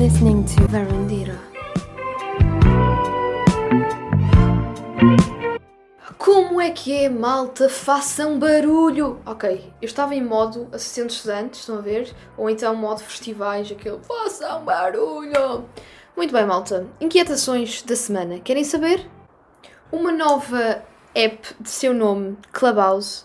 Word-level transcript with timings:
listening 0.00 0.42
to 0.44 0.66
Verandira. 0.68 1.38
Como 6.16 6.58
é 6.58 6.70
que 6.70 7.04
é, 7.04 7.10
malta? 7.10 7.68
Façam 7.68 8.38
barulho! 8.38 9.20
Ok, 9.26 9.70
eu 9.82 9.84
estava 9.84 10.14
em 10.14 10.24
modo 10.24 10.68
assistente 10.72 11.10
estudantes, 11.10 11.60
estão 11.60 11.76
a 11.76 11.82
ver? 11.82 12.14
Ou 12.38 12.48
então 12.48 12.74
modo 12.74 13.00
festivais, 13.00 13.70
aquele 13.70 13.98
façam 14.02 14.64
barulho! 14.64 15.68
Muito 16.16 16.32
bem, 16.32 16.46
malta. 16.46 16.86
Inquietações 16.98 17.82
da 17.82 17.94
semana. 17.94 18.40
Querem 18.40 18.64
saber? 18.64 19.06
Uma 19.92 20.12
nova 20.12 20.82
app 21.14 21.46
de 21.60 21.68
seu 21.68 21.92
nome, 21.92 22.38
Clubhouse, 22.52 23.24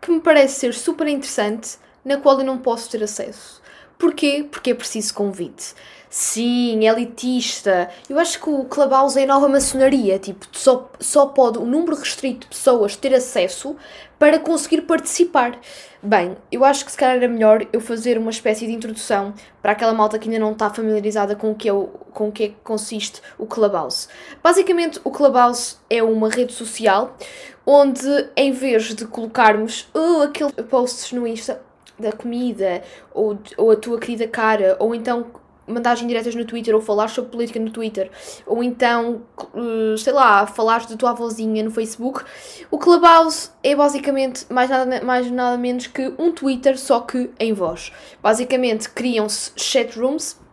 que 0.00 0.12
me 0.12 0.20
parece 0.20 0.60
ser 0.60 0.74
super 0.74 1.08
interessante, 1.08 1.76
na 2.04 2.18
qual 2.18 2.38
eu 2.38 2.46
não 2.46 2.58
posso 2.58 2.88
ter 2.88 3.02
acesso. 3.02 3.64
Porquê? 3.98 4.46
Porque 4.50 4.70
é 4.70 4.74
preciso 4.74 5.14
convite. 5.14 5.74
Sim, 6.16 6.86
elitista. 6.86 7.90
Eu 8.08 8.20
acho 8.20 8.40
que 8.40 8.48
o 8.48 8.64
Clubhouse 8.66 9.18
é 9.18 9.24
a 9.24 9.26
nova 9.26 9.48
maçonaria. 9.48 10.16
Tipo, 10.16 10.46
só, 10.52 10.88
só 11.00 11.26
pode 11.26 11.58
um 11.58 11.66
número 11.66 11.96
restrito 11.96 12.42
de 12.42 12.54
pessoas 12.54 12.94
ter 12.94 13.12
acesso 13.12 13.74
para 14.16 14.38
conseguir 14.38 14.82
participar. 14.82 15.58
Bem, 16.00 16.36
eu 16.52 16.64
acho 16.64 16.84
que 16.84 16.92
se 16.92 16.96
calhar 16.96 17.16
era 17.16 17.26
melhor 17.26 17.66
eu 17.72 17.80
fazer 17.80 18.16
uma 18.16 18.30
espécie 18.30 18.64
de 18.64 18.72
introdução 18.72 19.34
para 19.60 19.72
aquela 19.72 19.92
malta 19.92 20.16
que 20.16 20.28
ainda 20.28 20.38
não 20.38 20.52
está 20.52 20.70
familiarizada 20.70 21.34
com 21.34 21.50
o 21.50 21.54
que, 21.56 21.68
é 21.68 21.72
com 21.72 22.28
o 22.28 22.32
que 22.32 22.44
é 22.44 22.48
que 22.50 22.56
consiste 22.62 23.20
o 23.36 23.44
Clubhouse. 23.44 24.06
Basicamente, 24.40 25.00
o 25.02 25.10
Clubhouse 25.10 25.78
é 25.90 26.00
uma 26.00 26.30
rede 26.30 26.52
social 26.52 27.16
onde, 27.66 28.30
em 28.36 28.52
vez 28.52 28.94
de 28.94 29.04
colocarmos 29.04 29.88
uh, 29.92 30.22
aqueles 30.22 30.52
posts 30.70 31.10
no 31.10 31.26
Insta 31.26 31.60
da 31.98 32.12
comida, 32.12 32.82
ou, 33.12 33.36
ou 33.56 33.72
a 33.72 33.76
tua 33.76 33.98
querida 33.98 34.28
cara, 34.28 34.76
ou 34.78 34.94
então 34.94 35.26
mandagens 35.66 36.06
diretas 36.06 36.34
no 36.34 36.44
Twitter 36.44 36.74
ou 36.74 36.80
falar 36.80 37.08
sobre 37.08 37.30
política 37.30 37.58
no 37.58 37.70
Twitter, 37.70 38.10
ou 38.46 38.62
então, 38.62 39.22
eh, 39.54 39.96
sei 39.98 40.12
lá, 40.12 40.46
falares 40.46 40.86
da 40.86 40.96
tua 40.96 41.10
avózinha 41.10 41.62
no 41.62 41.70
Facebook, 41.70 42.24
o 42.70 42.78
Clubhouse 42.78 43.50
é 43.62 43.74
basicamente 43.74 44.46
mais 44.50 44.70
nada, 44.70 45.00
mais 45.02 45.30
nada 45.30 45.56
menos 45.56 45.86
que 45.86 46.12
um 46.18 46.32
Twitter, 46.32 46.78
só 46.78 47.00
que 47.00 47.30
em 47.38 47.52
voz. 47.52 47.92
Basicamente, 48.22 48.88
criam-se 48.90 49.52
chat 49.56 49.98
rooms 49.98 50.43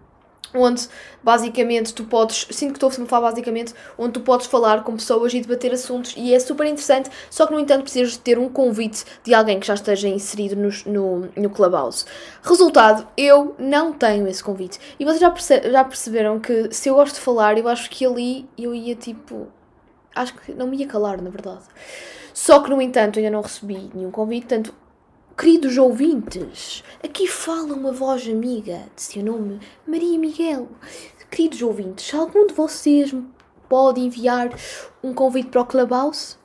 onde 0.53 0.87
basicamente 1.23 1.93
tu 1.93 2.03
podes, 2.05 2.47
sinto 2.51 2.73
que 2.77 2.83
estou 2.83 2.89
a 2.89 3.07
falar 3.07 3.29
basicamente, 3.29 3.73
onde 3.97 4.13
tu 4.13 4.21
podes 4.21 4.47
falar 4.47 4.83
com 4.83 4.95
pessoas 4.95 5.33
e 5.33 5.41
debater 5.41 5.73
assuntos 5.73 6.13
e 6.17 6.33
é 6.33 6.39
super 6.39 6.65
interessante, 6.65 7.09
só 7.29 7.45
que 7.45 7.53
no 7.53 7.59
entanto 7.59 7.83
precisas 7.83 8.13
de 8.13 8.19
ter 8.19 8.37
um 8.37 8.49
convite 8.49 9.05
de 9.23 9.33
alguém 9.33 9.59
que 9.59 9.67
já 9.67 9.73
esteja 9.73 10.07
inserido 10.07 10.55
no, 10.55 10.69
no, 10.85 11.29
no 11.35 11.49
Clubhouse. 11.49 12.05
Resultado, 12.41 13.07
eu 13.15 13.55
não 13.57 13.93
tenho 13.93 14.27
esse 14.27 14.43
convite. 14.43 14.79
E 14.99 15.05
vocês 15.05 15.19
já, 15.19 15.29
perce 15.29 15.71
já 15.71 15.83
perceberam 15.83 16.39
que 16.39 16.73
se 16.73 16.89
eu 16.89 16.95
gosto 16.95 17.15
de 17.15 17.21
falar, 17.21 17.57
eu 17.57 17.67
acho 17.67 17.89
que 17.89 18.05
ali 18.05 18.49
eu 18.57 18.73
ia 18.73 18.95
tipo. 18.95 19.47
Acho 20.13 20.33
que 20.35 20.53
não 20.53 20.67
me 20.67 20.77
ia 20.77 20.87
calar, 20.87 21.21
na 21.21 21.29
verdade. 21.29 21.63
Só 22.33 22.59
que 22.59 22.69
no 22.69 22.81
entanto 22.81 23.19
ainda 23.19 23.31
não 23.31 23.41
recebi 23.41 23.89
nenhum 23.93 24.11
convite, 24.11 24.47
portanto 24.47 24.73
Queridos 25.41 25.75
ouvintes, 25.75 26.83
aqui 27.03 27.25
fala 27.25 27.73
uma 27.73 27.91
voz 27.91 28.27
amiga 28.27 28.83
de 28.95 29.01
seu 29.01 29.23
nome, 29.23 29.59
Maria 29.87 30.19
Miguel. 30.19 30.67
Queridos 31.31 31.63
ouvintes, 31.63 32.05
se 32.05 32.15
algum 32.15 32.45
de 32.45 32.53
vocês 32.53 33.11
me 33.11 33.27
pode 33.67 33.99
enviar 33.99 34.51
um 35.03 35.15
convite 35.15 35.49
para 35.49 35.61
o 35.61 35.65
Clubhouse, 35.65 36.37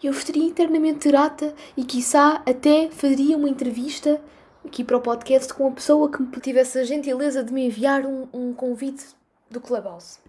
eu 0.00 0.12
estaria 0.12 0.50
eternamente 0.50 1.08
grata 1.08 1.52
e, 1.76 1.82
quiçá, 1.82 2.40
até 2.46 2.88
faria 2.92 3.36
uma 3.36 3.48
entrevista 3.48 4.22
aqui 4.64 4.84
para 4.84 4.98
o 4.98 5.00
podcast 5.00 5.52
com 5.52 5.66
a 5.66 5.72
pessoa 5.72 6.08
que 6.08 6.22
me 6.22 6.30
tivesse 6.40 6.78
a 6.78 6.84
gentileza 6.84 7.42
de 7.42 7.52
me 7.52 7.66
enviar 7.66 8.06
um, 8.06 8.28
um 8.32 8.52
convite 8.52 9.04
do 9.50 9.60
Clubhouse. 9.60 10.27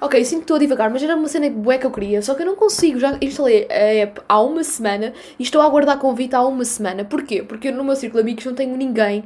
Ok, 0.00 0.22
sinto 0.24 0.38
que 0.38 0.44
estou 0.44 0.56
a 0.56 0.58
divagar, 0.58 0.90
mas 0.90 1.04
era 1.04 1.14
uma 1.14 1.28
cena 1.28 1.48
bué 1.48 1.78
que 1.78 1.86
eu 1.86 1.90
queria, 1.90 2.20
só 2.20 2.34
que 2.34 2.42
eu 2.42 2.46
não 2.46 2.56
consigo. 2.56 2.98
Já 2.98 3.16
instalei 3.22 3.68
a 3.70 4.02
app 4.02 4.20
há 4.28 4.40
uma 4.40 4.64
semana 4.64 5.14
e 5.38 5.42
estou 5.44 5.62
a 5.62 5.64
aguardar 5.64 5.98
convite 5.98 6.34
há 6.34 6.42
uma 6.42 6.64
semana. 6.64 7.04
Porquê? 7.04 7.44
Porque 7.44 7.70
no 7.70 7.84
meu 7.84 7.94
círculo 7.94 8.20
de 8.22 8.28
amigos 8.28 8.44
não 8.44 8.54
tenho 8.54 8.76
ninguém 8.76 9.22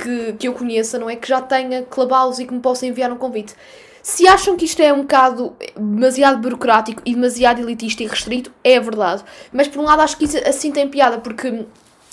que, 0.00 0.34
que 0.34 0.46
eu 0.46 0.54
conheça, 0.54 0.96
não 0.96 1.10
é? 1.10 1.16
Que 1.16 1.28
já 1.28 1.40
tenha 1.42 1.82
Clubhouse 1.82 2.40
e 2.40 2.46
que 2.46 2.54
me 2.54 2.60
possa 2.60 2.86
enviar 2.86 3.10
um 3.10 3.16
convite. 3.16 3.54
Se 4.00 4.26
acham 4.28 4.56
que 4.56 4.64
isto 4.64 4.80
é 4.80 4.92
um 4.92 5.02
bocado 5.02 5.56
demasiado 5.76 6.38
burocrático 6.40 7.02
e 7.04 7.14
demasiado 7.14 7.60
elitista 7.60 8.04
e 8.04 8.06
restrito, 8.06 8.52
é 8.62 8.78
verdade. 8.78 9.24
Mas 9.52 9.66
por 9.66 9.80
um 9.80 9.84
lado 9.84 10.02
acho 10.02 10.16
que 10.16 10.24
isso 10.24 10.38
assim 10.48 10.70
tem 10.70 10.88
piada, 10.88 11.18
porque 11.18 11.66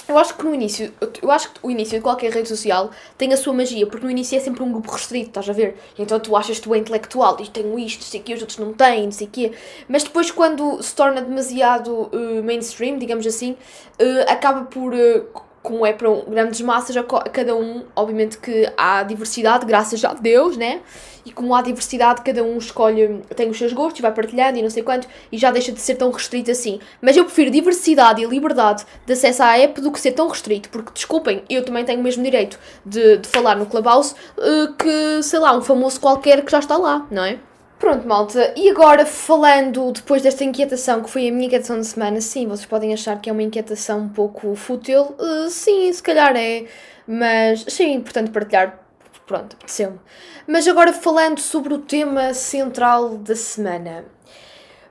eu 0.10 0.18
acho 0.18 0.36
que 0.36 0.44
no 0.44 0.54
início, 0.54 0.92
eu 1.22 1.32
acho 1.32 1.52
que 1.52 1.60
o 1.62 1.70
início 1.70 1.98
de 1.98 2.04
qualquer 2.04 2.32
rede 2.32 2.50
social 2.50 2.90
tem 3.18 3.32
a 3.32 3.38
sua 3.38 3.54
magia, 3.54 3.86
porque 3.86 4.04
no 4.04 4.12
início 4.12 4.36
é 4.36 4.40
sempre 4.40 4.64
um 4.64 4.72
grupo 4.72 4.92
restrito, 4.92 5.30
estás 5.30 5.48
a 5.48 5.54
ver? 5.54 5.78
Então 5.98 6.20
tu 6.20 6.36
achas 6.36 6.58
que 6.58 6.64
tu 6.64 6.74
é 6.74 6.80
intelectual 6.80 7.38
e 7.40 7.48
tenho 7.48 7.78
isto, 7.78 8.04
sei 8.04 8.20
que 8.20 8.34
os 8.34 8.42
outros 8.42 8.58
não 8.58 8.74
têm, 8.74 9.04
não 9.04 9.12
sei 9.12 9.28
quê. 9.32 9.52
Mas 9.88 10.04
depois 10.04 10.32
quando 10.32 10.82
se 10.82 10.96
torna 10.96 11.22
demasiado 11.22 12.10
uh, 12.12 12.44
mainstream, 12.44 12.98
digamos 12.98 13.28
assim, 13.28 13.52
uh, 13.52 14.32
acaba 14.32 14.66
por 14.66 14.94
uh, 14.94 15.28
como 15.62 15.86
é 15.86 15.94
para 15.94 16.10
grandes 16.28 16.62
massas, 16.62 16.96
a 16.96 17.04
cada 17.04 17.56
um, 17.56 17.84
obviamente 17.96 18.38
que 18.38 18.72
há 18.78 19.04
diversidade, 19.04 19.66
graças 19.66 20.04
a 20.04 20.14
Deus, 20.14 20.58
né? 20.58 20.82
E 21.26 21.32
como 21.32 21.54
há 21.54 21.62
diversidade, 21.62 22.22
cada 22.22 22.44
um 22.44 22.58
escolhe, 22.58 23.22
tem 23.36 23.50
os 23.50 23.58
seus 23.58 23.74
gostos 23.74 24.00
e 24.00 24.02
vai 24.02 24.14
partilhando 24.14 24.58
e 24.58 24.62
não 24.62 24.70
sei 24.70 24.82
quanto, 24.82 25.08
e 25.32 25.38
já 25.38 25.52
deixa 25.52 25.72
de 25.72 25.80
ser 25.80 25.96
tão 25.96 26.10
restrito 26.12 26.50
assim. 26.50 26.80
Mas 27.02 27.18
eu 27.18 27.26
prefiro 27.26 27.52
diversidade 27.52 28.22
e 28.22 28.26
liberdade 28.26 28.86
de 29.06 29.14
acesso 29.14 29.44
à 29.44 29.58
app 29.58 29.80
do 29.82 29.92
que 29.92 30.00
ser 30.00 30.14
tão 30.14 30.28
restrito, 30.30 30.70
porque 30.70 30.92
desculpem, 30.94 31.44
eu 31.50 31.64
também 31.64 31.84
tenho 31.84 32.00
o 32.00 32.04
mesmo 32.04 32.24
direito 32.24 32.58
de, 32.86 33.18
de 33.18 33.28
falar 33.28 33.56
no 33.56 33.66
Clubhouse 33.66 34.16
uh, 34.38 34.74
que, 34.74 35.22
sei 35.22 35.40
lá, 35.40 35.56
um 35.56 35.62
famoso 35.62 36.00
qualquer 36.00 36.44
que 36.44 36.52
já 36.52 36.60
está 36.60 36.78
lá, 36.78 37.06
não 37.12 37.24
é? 37.24 37.38
Pronto, 37.80 38.06
malta, 38.06 38.54
e 38.58 38.70
agora 38.70 39.06
falando 39.06 39.94
depois 39.94 40.22
desta 40.22 40.44
inquietação 40.44 41.02
que 41.02 41.10
foi 41.10 41.30
a 41.30 41.32
minha 41.32 41.46
inquietação 41.46 41.78
da 41.78 41.84
semana, 41.86 42.20
sim, 42.20 42.46
vocês 42.46 42.66
podem 42.66 42.94
achar 42.94 43.22
que 43.22 43.30
é 43.30 43.32
uma 43.32 43.42
inquietação 43.42 44.00
um 44.00 44.10
pouco 44.10 44.54
fútil, 44.54 45.16
uh, 45.18 45.50
sim, 45.50 45.92
se 45.94 46.04
calhar 46.04 46.36
é, 46.36 46.66
mas 47.08 47.64
sim, 47.70 47.94
importante 47.94 48.32
partilhar, 48.32 48.78
pronto, 49.26 49.56
apeteceu-me. 49.56 49.98
Mas 50.46 50.68
agora 50.68 50.92
falando 50.92 51.40
sobre 51.40 51.74
o 51.74 51.78
tema 51.78 52.34
central 52.34 53.18
da 53.18 53.34
semana. 53.34 54.04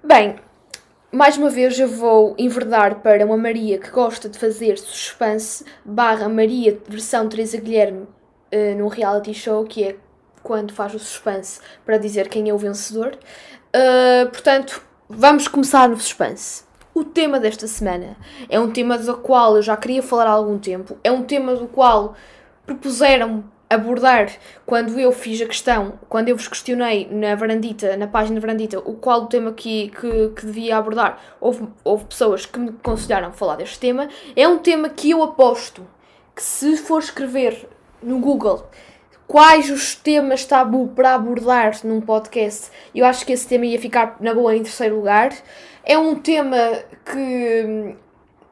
Bem, 0.03 0.37
mais 1.13 1.37
uma 1.37 1.51
vez 1.51 1.79
eu 1.79 1.89
vou 1.89 2.35
enverdar 2.39 3.03
para 3.03 3.27
uma 3.27 3.37
Maria 3.37 3.79
que 3.79 3.91
gosta 3.91 4.31
de 4.31 4.39
fazer 4.39 4.79
suspense 4.79 5.63
barra 5.85 6.27
Maria 6.27 6.81
versão 6.89 7.29
Teresa 7.29 7.59
Guilherme 7.59 8.05
uh, 8.05 8.79
num 8.79 8.89
reality 8.89 9.35
show 9.35 9.63
que 9.65 9.85
é 9.85 9.97
quando 10.43 10.73
faz 10.73 10.95
o 10.95 10.99
suspense 10.99 11.61
para 11.85 11.99
dizer 11.99 12.29
quem 12.29 12.49
é 12.49 12.55
o 12.55 12.59
vencedor. 12.59 13.19
Uh, 13.75 14.29
portanto, 14.31 14.83
vamos 15.09 15.49
começar 15.49 15.89
no 15.89 15.99
suspense. 15.99 16.65
O 16.95 17.05
tema 17.05 17.39
desta 17.39 17.67
semana 17.67 18.17
é 18.49 18.59
um 18.59 18.71
tema 18.71 18.99
do 18.99 19.17
qual 19.19 19.57
eu 19.57 19.63
já 19.63 19.77
queria 19.77 20.03
falar 20.03 20.27
há 20.27 20.31
algum 20.31 20.59
tempo, 20.59 20.99
é 21.05 21.13
um 21.13 21.23
tema 21.23 21.55
do 21.55 21.69
qual 21.69 22.17
propuseram 22.67 23.45
abordar 23.71 24.31
quando 24.65 24.99
eu 24.99 25.13
fiz 25.13 25.41
a 25.43 25.47
questão, 25.47 25.99
quando 26.09 26.29
eu 26.29 26.37
vos 26.37 26.49
questionei 26.49 27.07
na 27.11 27.35
varandita, 27.35 27.97
na 27.97 28.07
página 28.07 28.41
varandita, 28.41 28.79
o 28.79 28.95
qual 28.95 29.23
o 29.23 29.27
tema 29.27 29.53
que, 29.53 29.91
que, 29.91 30.29
que 30.31 30.47
devia 30.47 30.77
abordar, 30.77 31.21
houve, 31.41 31.69
houve 31.85 32.07
pessoas 32.07 32.47
que 32.47 32.59
me 32.59 32.73
consideraram 32.73 33.33
falar 33.33 33.57
deste 33.57 33.79
tema. 33.79 34.09
É 34.35 34.49
um 34.49 34.59
tema 34.59 34.89
que 34.89 35.11
eu 35.11 35.23
aposto 35.23 35.87
que 36.35 36.43
se 36.43 36.77
for 36.77 37.01
escrever 37.01 37.69
no 38.03 38.19
Google 38.19 38.69
quais 39.29 39.71
os 39.71 39.95
temas 39.95 40.47
tabu 40.47 40.89
para 40.89 41.15
abordar 41.15 41.79
num 41.85 42.01
podcast, 42.01 42.71
eu 42.95 43.05
acho 43.05 43.27
que 43.27 43.33
esse 43.35 43.47
tema 43.47 43.67
ia 43.67 43.79
ficar 43.79 44.17
na 44.21 44.33
boa 44.33 44.57
em 44.57 44.63
terceiro 44.63 44.97
lugar. 44.97 45.37
É 45.85 45.99
um 45.99 46.15
tema 46.15 46.57
que 47.05 47.95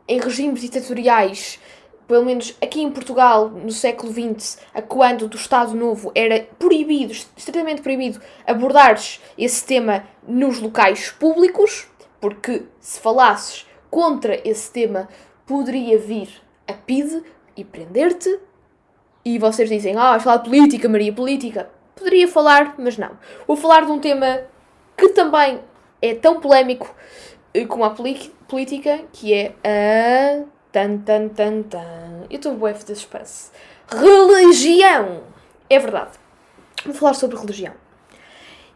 em 0.07 0.21
regimes 0.21 0.61
ditatoriais, 0.61 1.59
pelo 2.07 2.27
menos 2.27 2.55
aqui 2.63 2.83
em 2.83 2.91
Portugal, 2.91 3.49
no 3.49 3.73
século 3.73 4.13
XX, 4.13 4.59
a 4.75 4.83
quando 4.83 5.27
do 5.27 5.37
Estado 5.37 5.75
Novo 5.75 6.13
era 6.15 6.47
proibido, 6.59 7.13
estritamente 7.35 7.81
proibido, 7.81 8.21
abordares 8.47 9.21
esse 9.37 9.65
tema 9.65 10.05
nos 10.29 10.61
locais 10.61 11.11
públicos, 11.11 11.89
porque 12.21 12.65
se 12.79 13.01
falasses 13.01 13.67
contra 13.91 14.39
esse 14.47 14.71
tema, 14.71 15.09
poderia 15.47 15.99
vir 15.99 16.29
a 16.69 16.75
PIDE 16.75 17.23
e 17.57 17.65
prender-te, 17.65 18.39
e 19.27 19.41
vocês 19.41 19.69
dizem, 19.69 19.97
ah, 19.97 20.13
vais 20.13 20.23
falar 20.23 20.37
de 20.37 20.45
política, 20.45 20.89
Maria, 20.89 21.13
política. 21.13 21.69
Poderia 21.97 22.29
falar, 22.29 22.77
mas 22.79 22.97
não. 22.97 23.11
Vou 23.45 23.57
falar 23.57 23.85
de 23.85 23.91
um 23.91 23.99
tema 23.99 24.43
que 24.97 25.09
também 25.09 25.61
é 26.01 26.15
tão 26.15 26.39
polémico 26.39 26.95
eh, 27.53 27.67
como 27.67 27.83
a 27.83 27.91
política, 27.91 29.01
que 29.13 29.35
é 29.35 29.53
a. 29.65 30.45
Tan, 30.71 30.99
tan, 30.99 31.29
tan, 31.31 31.63
tan. 31.63 32.27
Eu 32.31 32.37
estou 32.37 32.55
bué 32.55 32.73
de 32.73 32.85
suspense. 32.95 33.51
Religião! 33.89 35.25
É 35.69 35.81
verdade. 35.81 36.13
Vou 36.85 36.95
falar 36.95 37.15
sobre 37.15 37.37
religião. 37.37 37.75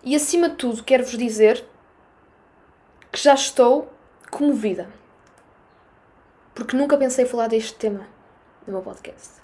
E 0.02 0.16
acima 0.16 0.48
de 0.48 0.56
tudo, 0.56 0.82
quero-vos 0.82 1.16
dizer 1.16 1.64
que 3.12 3.22
já 3.22 3.34
estou 3.34 3.88
comovida. 4.32 4.88
Porque 6.56 6.76
nunca 6.76 6.96
pensei 6.96 7.24
falar 7.24 7.46
deste 7.46 7.74
tema 7.74 8.08
no 8.66 8.72
meu 8.72 8.82
podcast. 8.82 9.39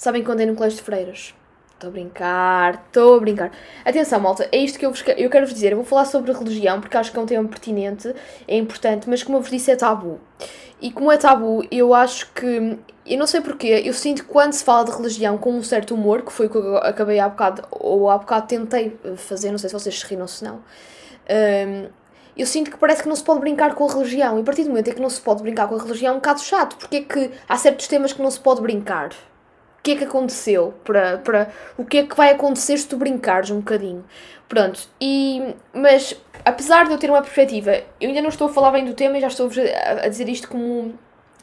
Sabem 0.00 0.24
quando 0.24 0.40
é 0.40 0.46
no 0.46 0.54
colégio 0.54 0.78
de 0.78 0.82
freiras? 0.82 1.34
Estou 1.74 1.88
a 1.88 1.90
brincar, 1.90 2.84
estou 2.86 3.16
a 3.16 3.20
brincar. 3.20 3.52
Atenção, 3.84 4.18
malta, 4.18 4.48
é 4.50 4.56
isto 4.56 4.78
que 4.78 4.86
eu, 4.86 4.90
vos, 4.90 5.04
eu 5.06 5.28
quero 5.28 5.44
vos 5.44 5.52
dizer. 5.52 5.72
Eu 5.72 5.76
vou 5.76 5.84
falar 5.84 6.06
sobre 6.06 6.32
religião 6.32 6.80
porque 6.80 6.96
acho 6.96 7.12
que 7.12 7.18
é 7.18 7.20
um 7.20 7.26
tema 7.26 7.46
pertinente, 7.46 8.14
é 8.48 8.56
importante, 8.56 9.10
mas 9.10 9.22
como 9.22 9.36
eu 9.36 9.42
vos 9.42 9.50
disse, 9.50 9.70
é 9.70 9.76
tabu. 9.76 10.18
E 10.80 10.90
como 10.90 11.12
é 11.12 11.18
tabu, 11.18 11.62
eu 11.70 11.92
acho 11.92 12.32
que. 12.32 12.78
Eu 13.04 13.18
não 13.18 13.26
sei 13.26 13.42
porquê, 13.42 13.82
eu 13.84 13.92
sinto 13.92 14.22
que 14.22 14.28
quando 14.30 14.54
se 14.54 14.64
fala 14.64 14.86
de 14.86 14.90
religião 14.90 15.36
com 15.36 15.52
um 15.52 15.62
certo 15.62 15.94
humor, 15.94 16.22
que 16.22 16.32
foi 16.32 16.46
o 16.46 16.48
que 16.48 16.56
eu 16.56 16.78
acabei 16.78 17.20
há 17.20 17.28
bocado, 17.28 17.62
ou 17.70 18.08
há 18.08 18.16
bocado 18.16 18.46
tentei 18.46 18.98
fazer, 19.18 19.50
não 19.50 19.58
sei 19.58 19.68
se 19.68 19.74
vocês 19.74 20.00
se 20.00 20.06
riram 20.06 20.22
ou 20.22 20.28
se 20.28 20.42
não. 20.42 20.62
Um, 21.28 21.90
eu 22.34 22.46
sinto 22.46 22.70
que 22.70 22.78
parece 22.78 23.02
que 23.02 23.08
não 23.08 23.16
se 23.16 23.22
pode 23.22 23.40
brincar 23.40 23.74
com 23.74 23.84
a 23.86 23.92
religião. 23.92 24.38
E 24.38 24.40
a 24.40 24.44
partir 24.44 24.62
do 24.62 24.70
momento 24.70 24.88
em 24.88 24.94
que 24.94 25.02
não 25.02 25.10
se 25.10 25.20
pode 25.20 25.42
brincar 25.42 25.68
com 25.68 25.74
a 25.74 25.78
religião 25.78 26.14
é 26.14 26.16
um 26.16 26.20
bocado 26.20 26.40
chato. 26.40 26.76
Porque 26.78 26.96
é 26.96 27.02
que 27.02 27.30
há 27.46 27.58
certos 27.58 27.86
temas 27.86 28.14
que 28.14 28.22
não 28.22 28.30
se 28.30 28.40
pode 28.40 28.62
brincar? 28.62 29.10
O 29.80 29.82
que 29.82 29.92
é 29.92 29.96
que 29.96 30.04
aconteceu, 30.04 30.74
para, 30.84 31.18
para 31.18 31.50
o 31.78 31.84
que 31.84 31.98
é 31.98 32.06
que 32.06 32.14
vai 32.14 32.30
acontecer 32.30 32.76
se 32.76 32.86
tu 32.86 32.98
brincares 32.98 33.50
um 33.50 33.56
bocadinho. 33.56 34.04
Pronto, 34.46 34.88
e, 35.00 35.54
mas 35.72 36.20
apesar 36.44 36.84
de 36.84 36.92
eu 36.92 36.98
ter 36.98 37.08
uma 37.08 37.22
perspectiva, 37.22 37.82
eu 38.00 38.08
ainda 38.08 38.20
não 38.20 38.28
estou 38.28 38.48
a 38.48 38.52
falar 38.52 38.72
bem 38.72 38.84
do 38.84 38.92
tema 38.92 39.16
e 39.16 39.20
já 39.20 39.28
estou 39.28 39.48
a 40.02 40.08
dizer 40.08 40.28
isto 40.28 40.48
como 40.48 40.94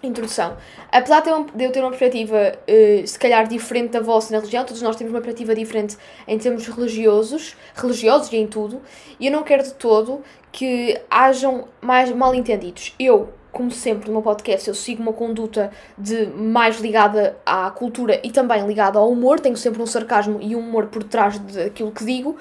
introdução. 0.04 0.56
Apesar 0.92 1.22
de 1.22 1.30
eu 1.30 1.72
ter 1.72 1.80
uma 1.80 1.90
perspectiva, 1.90 2.54
uh, 2.54 3.08
se 3.08 3.18
calhar, 3.18 3.48
diferente 3.48 3.92
da 3.92 4.02
vossa 4.02 4.32
na 4.32 4.38
religião, 4.38 4.64
todos 4.64 4.82
nós 4.82 4.96
temos 4.96 5.12
uma 5.12 5.22
perspectiva 5.22 5.56
diferente 5.56 5.98
em 6.28 6.38
termos 6.38 6.68
religiosos, 6.68 7.56
religiosos 7.74 8.32
e 8.32 8.38
em 8.38 8.46
tudo, 8.46 8.82
e 9.20 9.28
eu 9.28 9.32
não 9.32 9.42
quero 9.42 9.64
de 9.64 9.74
todo 9.74 10.22
que 10.52 11.00
hajam 11.10 11.68
mais 11.82 12.12
mal 12.12 12.36
entendidos. 12.36 12.94
Eu, 13.00 13.34
como 13.58 13.72
sempre 13.72 14.06
no 14.06 14.14
meu 14.14 14.22
podcast, 14.22 14.68
eu 14.68 14.76
sigo 14.76 15.02
uma 15.02 15.12
conduta 15.12 15.72
de 15.98 16.28
mais 16.28 16.80
ligada 16.80 17.36
à 17.44 17.72
cultura 17.72 18.22
e 18.24 18.30
também 18.30 18.64
ligada 18.68 19.00
ao 19.00 19.10
humor, 19.10 19.40
tenho 19.40 19.58
sempre 19.58 19.82
um 19.82 19.86
sarcasmo 19.88 20.38
e 20.40 20.56
um 20.56 20.60
humor 20.60 20.86
por 20.86 21.04
trás 21.04 21.40
daquilo 21.40 21.92
que 21.92 22.06
digo. 22.06 22.38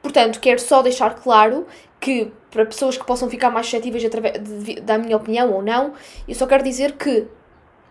Portanto, 0.00 0.38
quero 0.38 0.60
só 0.60 0.80
deixar 0.80 1.16
claro 1.16 1.66
que 1.98 2.30
para 2.52 2.64
pessoas 2.64 2.96
que 2.96 3.04
possam 3.04 3.28
ficar 3.28 3.50
mais 3.50 3.66
suscetíveis 3.66 4.04
da 4.84 4.96
minha 4.96 5.16
opinião 5.16 5.52
ou 5.52 5.60
não, 5.60 5.92
eu 6.28 6.36
só 6.36 6.46
quero 6.46 6.62
dizer 6.62 6.92
que 6.92 7.26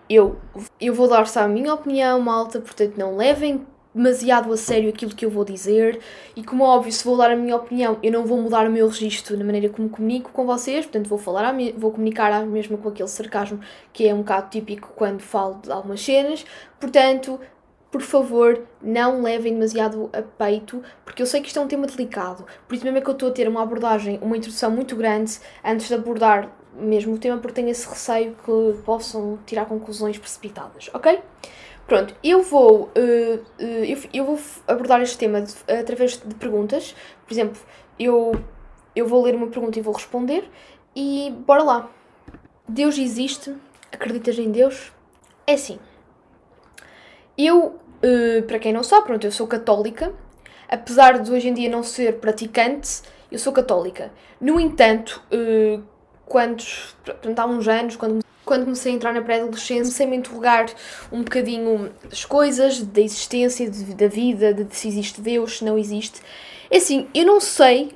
eu, 0.10 0.38
eu 0.80 0.94
vou 0.94 1.10
dar 1.10 1.28
só 1.28 1.42
a 1.42 1.48
minha 1.50 1.74
opinião, 1.74 2.22
malta, 2.22 2.62
portanto 2.62 2.96
não 2.96 3.18
levem 3.18 3.68
demasiado 4.00 4.52
a 4.54 4.58
sério 4.58 4.90
aquilo 4.90 5.14
que 5.14 5.26
eu 5.26 5.30
vou 5.30 5.44
dizer 5.44 6.00
e 6.34 6.42
como 6.42 6.64
é 6.64 6.68
óbvio 6.68 6.92
se 6.92 7.04
vou 7.04 7.18
dar 7.18 7.30
a 7.30 7.36
minha 7.36 7.56
opinião 7.56 8.00
eu 8.02 8.12
não 8.12 8.26
vou 8.26 8.42
mudar 8.42 8.66
o 8.66 8.72
meu 8.72 8.88
registro 8.88 9.38
na 9.38 9.44
maneira 9.44 9.68
como 9.68 9.90
comunico 9.90 10.32
com 10.32 10.46
vocês 10.46 10.86
portanto 10.86 11.08
vou 11.08 11.18
falar 11.18 11.54
vou 11.78 11.92
comunicar 11.92 12.46
mesmo 12.46 12.78
com 12.78 12.88
aquele 12.88 13.10
sarcasmo 13.10 13.60
que 13.92 14.08
é 14.08 14.14
um 14.14 14.20
bocado 14.20 14.50
típico 14.50 14.94
quando 14.96 15.20
falo 15.20 15.60
de 15.62 15.70
algumas 15.70 16.02
cenas 16.02 16.46
portanto 16.80 17.40
por 17.92 18.02
favor, 18.02 18.68
não 18.82 19.24
levem 19.24 19.54
demasiado 19.54 20.12
a 20.14 20.22
peito, 20.22 20.84
porque 21.04 21.24
eu 21.24 21.26
sei 21.26 21.42
que 21.42 21.48
isto 21.48 21.58
é 21.58 21.62
um 21.64 21.68
tema 21.68 21.88
delicado. 21.88 22.46
Por 22.68 22.76
isso 22.76 22.84
mesmo 22.84 23.00
é 23.00 23.02
que 23.02 23.10
eu 23.10 23.14
estou 23.14 23.30
a 23.30 23.32
ter 23.32 23.48
uma 23.48 23.64
abordagem, 23.64 24.20
uma 24.22 24.38
introdução 24.38 24.70
muito 24.70 24.96
grande 24.96 25.40
antes 25.64 25.88
de 25.88 25.96
abordar 25.96 26.52
mesmo 26.76 27.16
o 27.16 27.18
tema, 27.18 27.40
porque 27.40 27.56
tenho 27.56 27.70
esse 27.70 27.90
receio 27.90 28.36
que 28.46 28.82
possam 28.84 29.40
tirar 29.46 29.66
conclusões 29.66 30.20
precipitadas, 30.20 30.90
ok? 30.94 31.20
Pronto, 31.90 32.14
eu 32.24 32.44
vou, 32.44 32.84
uh, 32.84 33.36
uh, 33.60 34.08
eu, 34.14 34.24
vou 34.24 34.40
abordar 34.68 35.02
este 35.02 35.18
tema 35.18 35.44
através 35.68 36.22
de 36.24 36.36
perguntas. 36.36 36.96
Por 37.26 37.34
exemplo, 37.34 37.60
eu, 37.98 38.32
eu 38.96 39.08
vou 39.08 39.24
ler 39.24 39.34
uma 39.34 39.48
pergunta 39.48 39.80
e 39.80 39.82
vou 39.82 39.96
responder. 39.96 40.48
E 40.96 41.34
bora 41.48 41.64
lá. 41.64 41.90
Deus 42.68 42.96
existe? 42.96 43.56
Acreditas 43.92 44.38
em 44.38 44.52
Deus? 44.52 44.92
É 45.48 45.54
assim. 45.54 45.80
Eu, 47.36 47.80
uh, 48.04 48.44
para 48.46 48.60
quem 48.60 48.72
não 48.72 48.84
sabe, 48.84 49.08
pronto, 49.08 49.26
eu 49.26 49.32
sou 49.32 49.48
católica. 49.48 50.14
Apesar 50.68 51.18
de 51.18 51.32
hoje 51.32 51.48
em 51.50 51.56
dia 51.56 51.72
não 51.72 51.82
ser 51.82 52.20
praticante, 52.20 53.02
eu 53.32 53.40
sou 53.40 53.52
católica. 53.52 54.14
No 54.40 54.60
entanto, 54.60 55.24
quando, 56.28 56.64
há 57.36 57.46
uns 57.48 57.68
anos, 57.68 57.96
quando 57.96 58.24
quando 58.50 58.64
comecei 58.64 58.92
a 58.92 58.96
entrar 58.96 59.14
na 59.14 59.22
pré-adolescência, 59.22 59.84
comecei-me 59.84 60.18
interrogar 60.18 60.66
um 61.12 61.22
bocadinho 61.22 61.94
as 62.12 62.26
coisas, 62.26 62.82
da 62.82 63.00
existência, 63.00 63.70
de, 63.70 63.94
da 63.94 64.08
vida, 64.08 64.52
de 64.56 64.76
se 64.76 64.88
existe 64.88 65.22
Deus, 65.22 65.60
se 65.60 65.64
não 65.64 65.78
existe. 65.78 66.20
É 66.72 66.78
assim, 66.78 67.08
eu 67.14 67.28
não 67.28 67.40
sei 67.40 67.96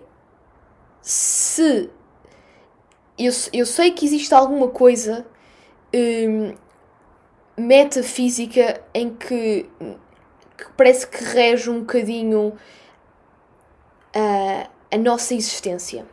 se. 1.02 1.90
Eu, 3.18 3.32
eu 3.52 3.66
sei 3.66 3.92
que 3.94 4.06
existe 4.06 4.32
alguma 4.32 4.68
coisa 4.68 5.26
hum, 5.92 6.54
metafísica 7.58 8.80
em 8.94 9.10
que, 9.10 9.68
que, 10.56 10.66
parece 10.78 11.08
que 11.08 11.24
rege 11.24 11.68
um 11.68 11.80
bocadinho 11.80 12.54
a, 14.16 14.70
a 14.92 14.98
nossa 15.00 15.34
existência. 15.34 16.06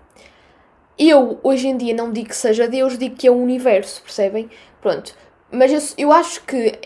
Eu, 1.02 1.41
hoje 1.43 1.67
em 1.67 1.79
dia, 1.79 1.94
não 1.94 2.12
digo 2.12 2.29
que 2.29 2.37
seja 2.37 2.69
Deus, 2.69 2.99
digo 2.99 3.17
que 3.17 3.26
é 3.26 3.31
o 3.31 3.35
universo, 3.35 4.02
percebem? 4.02 4.50
Pronto. 4.82 5.14
Mas 5.50 5.73
eu, 5.73 6.06
eu 6.06 6.12
acho 6.12 6.44
que 6.44 6.79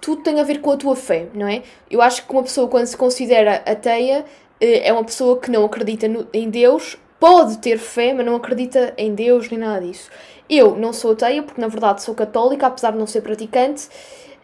tudo 0.00 0.24
tem 0.24 0.40
a 0.40 0.42
ver 0.42 0.60
com 0.60 0.72
a 0.72 0.76
tua 0.76 0.96
fé, 0.96 1.28
não 1.32 1.46
é? 1.46 1.62
Eu 1.88 2.02
acho 2.02 2.26
que 2.26 2.32
uma 2.32 2.42
pessoa, 2.42 2.66
quando 2.66 2.86
se 2.86 2.96
considera 2.96 3.62
ateia, 3.64 4.24
eh, 4.60 4.88
é 4.88 4.92
uma 4.92 5.04
pessoa 5.04 5.38
que 5.38 5.52
não 5.52 5.64
acredita 5.64 6.08
no, 6.08 6.26
em 6.32 6.50
Deus, 6.50 6.98
pode 7.20 7.58
ter 7.58 7.78
fé, 7.78 8.12
mas 8.12 8.26
não 8.26 8.34
acredita 8.34 8.92
em 8.98 9.14
Deus 9.14 9.48
nem 9.48 9.60
nada 9.60 9.86
disso. 9.86 10.10
Eu 10.50 10.76
não 10.76 10.92
sou 10.92 11.12
ateia, 11.12 11.40
porque 11.40 11.60
na 11.60 11.68
verdade 11.68 12.02
sou 12.02 12.16
católica, 12.16 12.66
apesar 12.66 12.90
de 12.90 12.98
não 12.98 13.06
ser 13.06 13.20
praticante. 13.20 13.88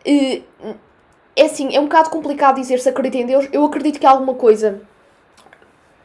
Eh, 0.05 0.43
é 1.35 1.47
assim, 1.47 1.75
é 1.75 1.81
um 1.81 1.85
bocado 1.85 2.11
complicado 2.11 2.61
dizer 2.61 2.79
se 2.79 2.89
acredita 2.89 3.19
em 3.19 3.27
Deus. 3.27 3.49
Eu 3.53 3.65
acredito 3.65 3.99
que 3.99 4.07
há 4.07 4.11
alguma 4.11 4.35
coisa 4.35 4.83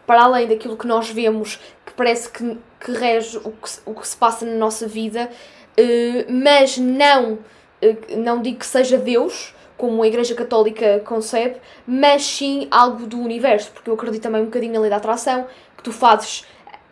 para 0.10 0.24
além 0.24 0.48
daquilo 0.48 0.76
que 0.76 0.88
nós 0.88 1.08
vemos, 1.08 1.60
que 1.86 1.94
parece 1.94 2.32
que, 2.32 2.58
que 2.80 2.92
rege 2.94 3.38
o 3.38 3.52
que, 3.52 3.70
o 3.86 3.94
que 3.94 4.08
se 4.08 4.18
passa 4.18 4.44
na 4.44 4.56
nossa 4.56 4.88
vida, 4.88 5.30
uh, 5.30 6.34
mas 6.34 6.80
não, 6.80 7.34
uh, 7.34 8.18
não 8.18 8.42
digo 8.42 8.58
que 8.58 8.66
seja 8.66 8.98
Deus, 8.98 9.54
como 9.78 10.02
a 10.02 10.08
Igreja 10.08 10.34
Católica 10.34 11.00
concebe, 11.06 11.58
mas 11.86 12.24
sim 12.24 12.68
algo 12.72 13.06
do 13.06 13.20
universo, 13.20 13.70
porque 13.70 13.88
eu 13.88 13.94
acredito 13.94 14.24
também 14.24 14.42
um 14.42 14.46
bocadinho 14.46 14.74
na 14.74 14.80
lei 14.80 14.90
da 14.90 14.96
atração, 14.96 15.46
que 15.78 15.84
tu 15.84 15.92
fazes, 15.92 16.44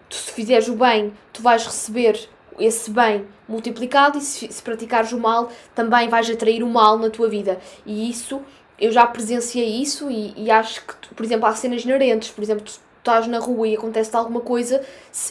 tu, 0.08 0.16
se 0.16 0.32
fizeres 0.34 0.68
o 0.68 0.76
bem, 0.76 1.12
tu 1.34 1.42
vais 1.42 1.66
receber 1.66 2.30
esse 2.60 2.92
bem 2.92 3.26
multiplicado 3.50 4.20
e 4.20 4.22
se, 4.22 4.48
se 4.54 4.62
praticares 4.62 5.12
o 5.12 5.20
mal, 5.20 5.52
também 5.74 6.08
vais 6.08 6.30
atrair 6.30 6.62
o 6.62 6.70
mal 6.70 7.00
na 7.00 7.10
tua 7.10 7.28
vida. 7.28 7.58
E 7.84 8.12
isso, 8.12 8.44
eu 8.80 8.92
já 8.92 9.08
presenciei 9.08 9.82
isso 9.82 10.08
e, 10.12 10.36
e 10.38 10.52
acho 10.52 10.86
que, 10.86 11.16
por 11.16 11.26
exemplo, 11.26 11.48
há 11.48 11.56
cenas 11.56 11.84
inerentes, 11.84 12.30
por 12.30 12.44
exemplo, 12.44 12.64
tu, 12.64 12.86
estás 13.08 13.26
na 13.28 13.40
rua 13.40 13.68
e 13.68 13.76
acontece 13.76 14.16
alguma 14.16 14.42
coisa 14.42 14.82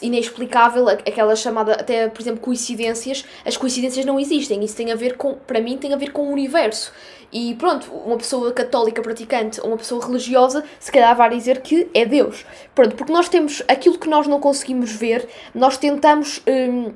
inexplicável, 0.01 0.89
aquela 0.89 1.35
chamada, 1.35 1.73
até 1.73 2.07
por 2.09 2.19
exemplo, 2.21 2.41
coincidências, 2.41 3.23
as 3.45 3.55
coincidências 3.55 4.03
não 4.03 4.19
existem. 4.19 4.63
Isso 4.63 4.75
tem 4.75 4.91
a 4.91 4.95
ver 4.95 5.15
com, 5.15 5.35
para 5.35 5.61
mim, 5.61 5.77
tem 5.77 5.93
a 5.93 5.97
ver 5.97 6.11
com 6.11 6.23
o 6.23 6.31
universo. 6.31 6.91
E 7.31 7.55
pronto, 7.55 7.91
uma 7.91 8.17
pessoa 8.17 8.51
católica 8.51 9.01
praticante 9.01 9.61
ou 9.61 9.67
uma 9.67 9.77
pessoa 9.77 10.03
religiosa, 10.03 10.63
se 10.79 10.91
calhar 10.91 11.15
vai 11.15 11.29
dizer 11.29 11.61
que 11.61 11.87
é 11.93 12.05
Deus. 12.05 12.45
Pronto, 12.73 12.95
porque 12.95 13.13
nós 13.13 13.29
temos 13.29 13.61
aquilo 13.67 13.99
que 13.99 14.09
nós 14.09 14.27
não 14.27 14.39
conseguimos 14.39 14.91
ver, 14.91 15.27
nós 15.53 15.77
tentamos 15.77 16.41
hum, 16.47 16.93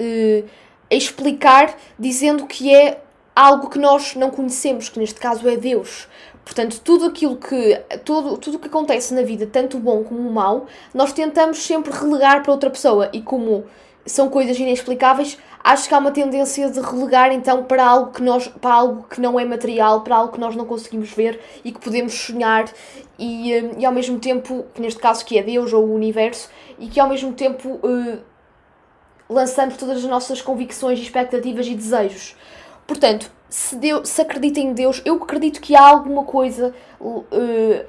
hum, 0.00 0.44
explicar 0.90 1.76
dizendo 1.98 2.46
que 2.46 2.72
é 2.72 3.00
algo 3.34 3.70
que 3.70 3.78
nós 3.78 4.14
não 4.14 4.30
conhecemos, 4.30 4.88
que 4.88 4.98
neste 4.98 5.18
caso 5.18 5.48
é 5.48 5.56
Deus. 5.56 6.06
Portanto, 6.48 6.80
tudo 6.82 7.04
aquilo 7.04 7.36
que 7.36 7.78
tudo, 8.06 8.38
tudo 8.38 8.58
que 8.58 8.68
acontece 8.68 9.12
na 9.12 9.20
vida, 9.20 9.46
tanto 9.46 9.78
bom 9.78 10.02
como 10.02 10.32
mau, 10.32 10.64
nós 10.94 11.12
tentamos 11.12 11.58
sempre 11.58 11.92
relegar 11.92 12.42
para 12.42 12.50
outra 12.50 12.70
pessoa 12.70 13.10
e 13.12 13.20
como 13.20 13.66
são 14.06 14.30
coisas 14.30 14.58
inexplicáveis, 14.58 15.36
acho 15.62 15.86
que 15.86 15.94
há 15.94 15.98
uma 15.98 16.10
tendência 16.10 16.70
de 16.70 16.80
relegar 16.80 17.32
então 17.32 17.64
para 17.64 17.84
algo 17.84 18.12
que 18.12 18.22
nós 18.22 18.48
para 18.48 18.72
algo 18.72 19.06
que 19.10 19.20
não 19.20 19.38
é 19.38 19.44
material, 19.44 20.00
para 20.00 20.16
algo 20.16 20.32
que 20.32 20.40
nós 20.40 20.56
não 20.56 20.64
conseguimos 20.64 21.10
ver 21.10 21.38
e 21.62 21.70
que 21.70 21.78
podemos 21.78 22.14
sonhar 22.14 22.64
e, 23.18 23.52
eh, 23.52 23.70
e 23.80 23.84
ao 23.84 23.92
mesmo 23.92 24.18
tempo, 24.18 24.64
neste 24.78 25.00
caso 25.00 25.26
que 25.26 25.38
é 25.38 25.42
Deus 25.42 25.74
ou 25.74 25.84
o 25.84 25.94
universo, 25.94 26.48
e 26.78 26.86
que 26.86 26.98
ao 26.98 27.10
mesmo 27.10 27.34
tempo 27.34 27.78
uh, 27.84 28.18
lançamos 29.28 29.76
todas 29.76 29.98
as 29.98 30.04
nossas 30.04 30.40
convicções, 30.40 30.98
expectativas 30.98 31.66
e 31.66 31.74
desejos. 31.74 32.34
Portanto, 32.88 33.30
se, 33.50 33.76
Deus, 33.76 34.08
se 34.08 34.22
acredita 34.22 34.58
em 34.58 34.72
Deus, 34.72 35.02
eu 35.04 35.16
acredito 35.16 35.60
que 35.60 35.76
há 35.76 35.86
alguma 35.86 36.24
coisa 36.24 36.74
uh, 36.98 37.84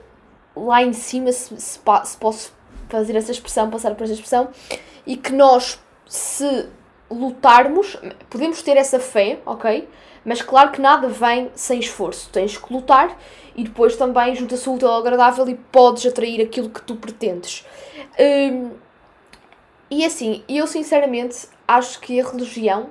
lá 0.53 0.83
em 0.83 0.91
cima, 0.91 1.31
se, 1.31 1.55
se, 1.57 1.79
se, 1.79 2.17
posso 2.17 2.53
fazer 2.89 3.15
essa 3.15 3.31
expressão, 3.31 3.69
passar 3.69 3.95
por 3.95 4.03
essa 4.03 4.11
expressão, 4.11 4.49
e 5.07 5.15
que 5.15 5.31
nós, 5.31 5.81
se 6.05 6.67
lutarmos, 7.09 7.97
podemos 8.29 8.61
ter 8.61 8.75
essa 8.75 8.99
fé, 8.99 9.39
ok? 9.45 9.87
Mas 10.25 10.41
claro 10.41 10.71
que 10.71 10.81
nada 10.81 11.07
vem 11.07 11.49
sem 11.55 11.79
esforço. 11.79 12.29
Tens 12.29 12.57
que 12.57 12.73
lutar 12.73 13.17
e 13.55 13.63
depois 13.63 13.95
também 13.95 14.35
junta-se 14.35 14.67
o 14.67 14.73
útil 14.73 14.89
ao 14.89 14.99
agradável 14.99 15.47
e 15.47 15.55
podes 15.55 16.05
atrair 16.05 16.41
aquilo 16.41 16.69
que 16.69 16.81
tu 16.81 16.97
pretendes. 16.97 17.65
Um, 18.19 18.71
e 19.89 20.05
assim, 20.05 20.43
eu 20.49 20.67
sinceramente 20.67 21.47
acho 21.65 22.01
que 22.01 22.19
a 22.19 22.29
religião 22.29 22.89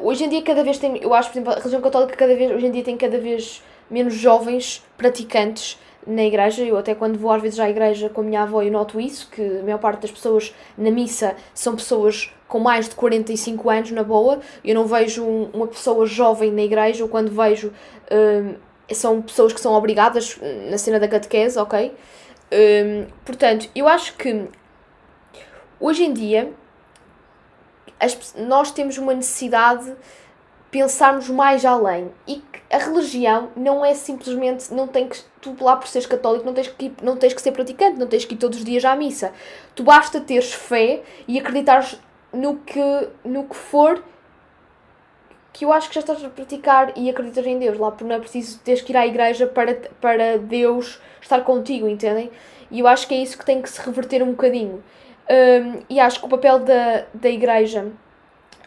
hoje 0.00 0.24
em 0.24 0.28
dia 0.28 0.42
cada 0.42 0.62
vez 0.62 0.78
tem, 0.78 1.02
eu 1.02 1.14
acho, 1.14 1.30
por 1.30 1.36
exemplo, 1.36 1.52
a 1.52 1.56
religião 1.56 1.80
católica 1.80 2.16
cada 2.16 2.34
vez, 2.34 2.50
hoje 2.50 2.66
em 2.66 2.70
dia 2.70 2.84
tem 2.84 2.96
cada 2.96 3.18
vez 3.18 3.62
menos 3.90 4.14
jovens 4.14 4.84
praticantes 4.96 5.78
na 6.06 6.22
igreja. 6.22 6.62
Eu 6.62 6.76
até 6.76 6.94
quando 6.94 7.18
vou 7.18 7.30
às 7.30 7.42
vezes 7.42 7.58
à 7.58 7.68
igreja 7.68 8.08
com 8.08 8.20
a 8.20 8.24
minha 8.24 8.42
avó 8.42 8.62
eu 8.62 8.70
noto 8.70 9.00
isso, 9.00 9.28
que 9.30 9.42
a 9.42 9.62
maior 9.62 9.78
parte 9.78 10.02
das 10.02 10.10
pessoas 10.10 10.54
na 10.78 10.90
missa 10.90 11.34
são 11.52 11.74
pessoas 11.74 12.32
com 12.46 12.60
mais 12.60 12.88
de 12.88 12.94
45 12.94 13.70
anos 13.70 13.90
na 13.90 14.04
boa. 14.04 14.40
Eu 14.64 14.74
não 14.74 14.86
vejo 14.86 15.24
um, 15.24 15.50
uma 15.52 15.66
pessoa 15.66 16.06
jovem 16.06 16.52
na 16.52 16.62
igreja, 16.62 17.02
ou 17.02 17.08
quando 17.08 17.30
vejo 17.30 17.72
um, 18.10 18.54
são 18.94 19.20
pessoas 19.20 19.52
que 19.52 19.60
são 19.60 19.72
obrigadas 19.72 20.38
hum, 20.40 20.70
na 20.70 20.78
cena 20.78 21.00
da 21.00 21.08
catequese, 21.08 21.58
ok? 21.58 21.92
Um, 22.52 23.06
portanto, 23.24 23.68
eu 23.74 23.88
acho 23.88 24.16
que 24.16 24.44
hoje 25.80 26.04
em 26.04 26.12
dia 26.12 26.52
as, 27.98 28.34
nós 28.36 28.70
temos 28.70 28.98
uma 28.98 29.14
necessidade 29.14 29.94
pensarmos 30.70 31.28
mais 31.28 31.64
além. 31.64 32.10
E 32.26 32.36
que 32.36 32.60
a 32.70 32.78
religião 32.78 33.50
não 33.56 33.84
é 33.84 33.94
simplesmente 33.94 34.72
não 34.72 34.86
tem 34.86 35.08
que 35.08 35.18
tu 35.40 35.56
lá 35.60 35.76
por 35.76 35.88
seres 35.88 36.06
católico 36.06 36.44
não 36.44 36.52
tens 36.52 36.68
que 36.68 36.92
não 37.02 37.16
tens 37.16 37.32
que 37.32 37.40
ser 37.40 37.52
praticante 37.52 37.98
não 37.98 38.06
tens 38.06 38.24
que 38.24 38.34
ir 38.34 38.38
todos 38.38 38.58
os 38.58 38.64
dias 38.64 38.84
à 38.84 38.94
missa. 38.94 39.32
Tu 39.74 39.82
basta 39.82 40.20
teres 40.20 40.52
fé 40.52 41.02
e 41.26 41.38
acreditares 41.38 41.98
no 42.32 42.56
que 42.58 43.08
no 43.24 43.44
que 43.44 43.56
for 43.56 44.02
que 45.52 45.64
eu 45.64 45.72
acho 45.72 45.88
que 45.88 45.94
já 45.94 46.00
estás 46.00 46.22
a 46.22 46.28
praticar 46.28 46.92
e 46.96 47.08
acreditas 47.08 47.46
em 47.46 47.58
Deus. 47.58 47.78
Lá 47.78 47.90
porque 47.90 48.04
não 48.04 48.16
é 48.16 48.18
preciso 48.18 48.58
teres 48.58 48.82
que 48.82 48.92
ir 48.92 48.96
à 48.96 49.06
igreja 49.06 49.46
para 49.46 49.74
para 50.00 50.38
Deus 50.38 51.00
estar 51.20 51.40
contigo 51.42 51.88
entendem? 51.88 52.30
E 52.70 52.80
eu 52.80 52.86
acho 52.86 53.06
que 53.06 53.14
é 53.14 53.18
isso 53.18 53.38
que 53.38 53.46
tem 53.46 53.62
que 53.62 53.70
se 53.70 53.80
reverter 53.80 54.22
um 54.22 54.32
bocadinho 54.32 54.82
um, 55.28 55.82
e 55.90 55.98
acho 55.98 56.20
que 56.20 56.26
o 56.26 56.28
papel 56.28 56.60
da, 56.60 57.04
da 57.12 57.28
igreja 57.28 57.86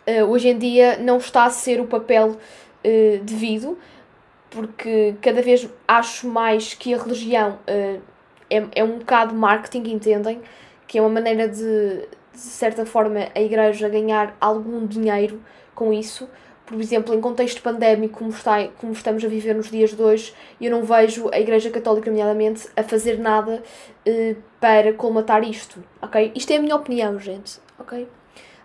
uh, 0.08 0.26
hoje 0.26 0.50
em 0.50 0.58
dia 0.58 0.98
não 0.98 1.18
está 1.18 1.46
a 1.46 1.50
ser 1.50 1.80
o 1.80 1.86
papel 1.86 2.32
uh, 2.32 3.24
devido, 3.24 3.78
porque 4.50 5.16
cada 5.22 5.42
vez 5.42 5.70
acho 5.88 6.28
mais 6.28 6.74
que 6.74 6.94
a 6.94 6.98
religião 6.98 7.60
uh, 7.68 8.02
é, 8.50 8.64
é 8.76 8.84
um 8.84 9.00
bocado 9.00 9.34
marketing, 9.36 9.92
entendem? 9.92 10.42
Que 10.88 10.98
é 10.98 11.02
uma 11.02 11.10
maneira 11.10 11.48
de, 11.48 12.08
de 12.34 12.40
certa 12.40 12.86
forma, 12.86 13.30
a 13.34 13.42
igreja 13.42 13.88
ganhar 13.88 14.36
algum 14.42 14.86
dinheiro 14.86 15.42
com 15.76 15.94
isso 15.94 16.28
por 16.70 16.80
exemplo, 16.80 17.16
em 17.16 17.20
contexto 17.20 17.64
pandémico, 17.64 18.20
como, 18.20 18.30
está, 18.30 18.68
como 18.80 18.94
estamos 18.94 19.26
a 19.26 19.28
viver 19.28 19.56
nos 19.56 19.72
dias 19.72 19.92
de 19.92 20.02
hoje, 20.04 20.36
eu 20.62 20.70
não 20.70 20.84
vejo 20.84 21.28
a 21.34 21.40
Igreja 21.40 21.72
Católica, 21.72 22.12
nomeadamente, 22.12 22.70
a 22.78 22.84
fazer 22.84 23.18
nada 23.18 23.64
eh, 24.06 24.36
para 24.60 24.94
colmatar 24.94 25.44
isto, 25.44 25.84
ok? 26.00 26.32
Isto 26.36 26.52
é 26.52 26.58
a 26.58 26.62
minha 26.62 26.76
opinião, 26.76 27.20
gente, 27.20 27.60
ok? 27.80 28.08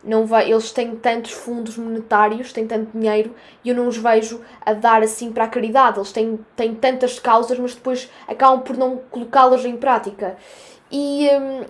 Não 0.04 0.26
vai, 0.26 0.52
eles 0.52 0.70
têm 0.70 0.94
tantos 0.96 1.32
fundos 1.32 1.78
monetários, 1.78 2.52
têm 2.52 2.66
tanto 2.66 2.90
dinheiro, 2.92 3.34
e 3.64 3.70
eu 3.70 3.74
não 3.74 3.88
os 3.88 3.96
vejo 3.96 4.42
a 4.60 4.74
dar 4.74 5.02
assim 5.02 5.32
para 5.32 5.44
a 5.44 5.48
caridade. 5.48 5.98
Eles 5.98 6.12
têm, 6.12 6.38
têm 6.54 6.74
tantas 6.74 7.18
causas, 7.18 7.58
mas 7.58 7.74
depois 7.74 8.10
acabam 8.28 8.60
por 8.60 8.76
não 8.76 8.98
colocá-las 9.10 9.64
em 9.64 9.78
prática. 9.78 10.36
E 10.92 11.26
hum, 11.32 11.64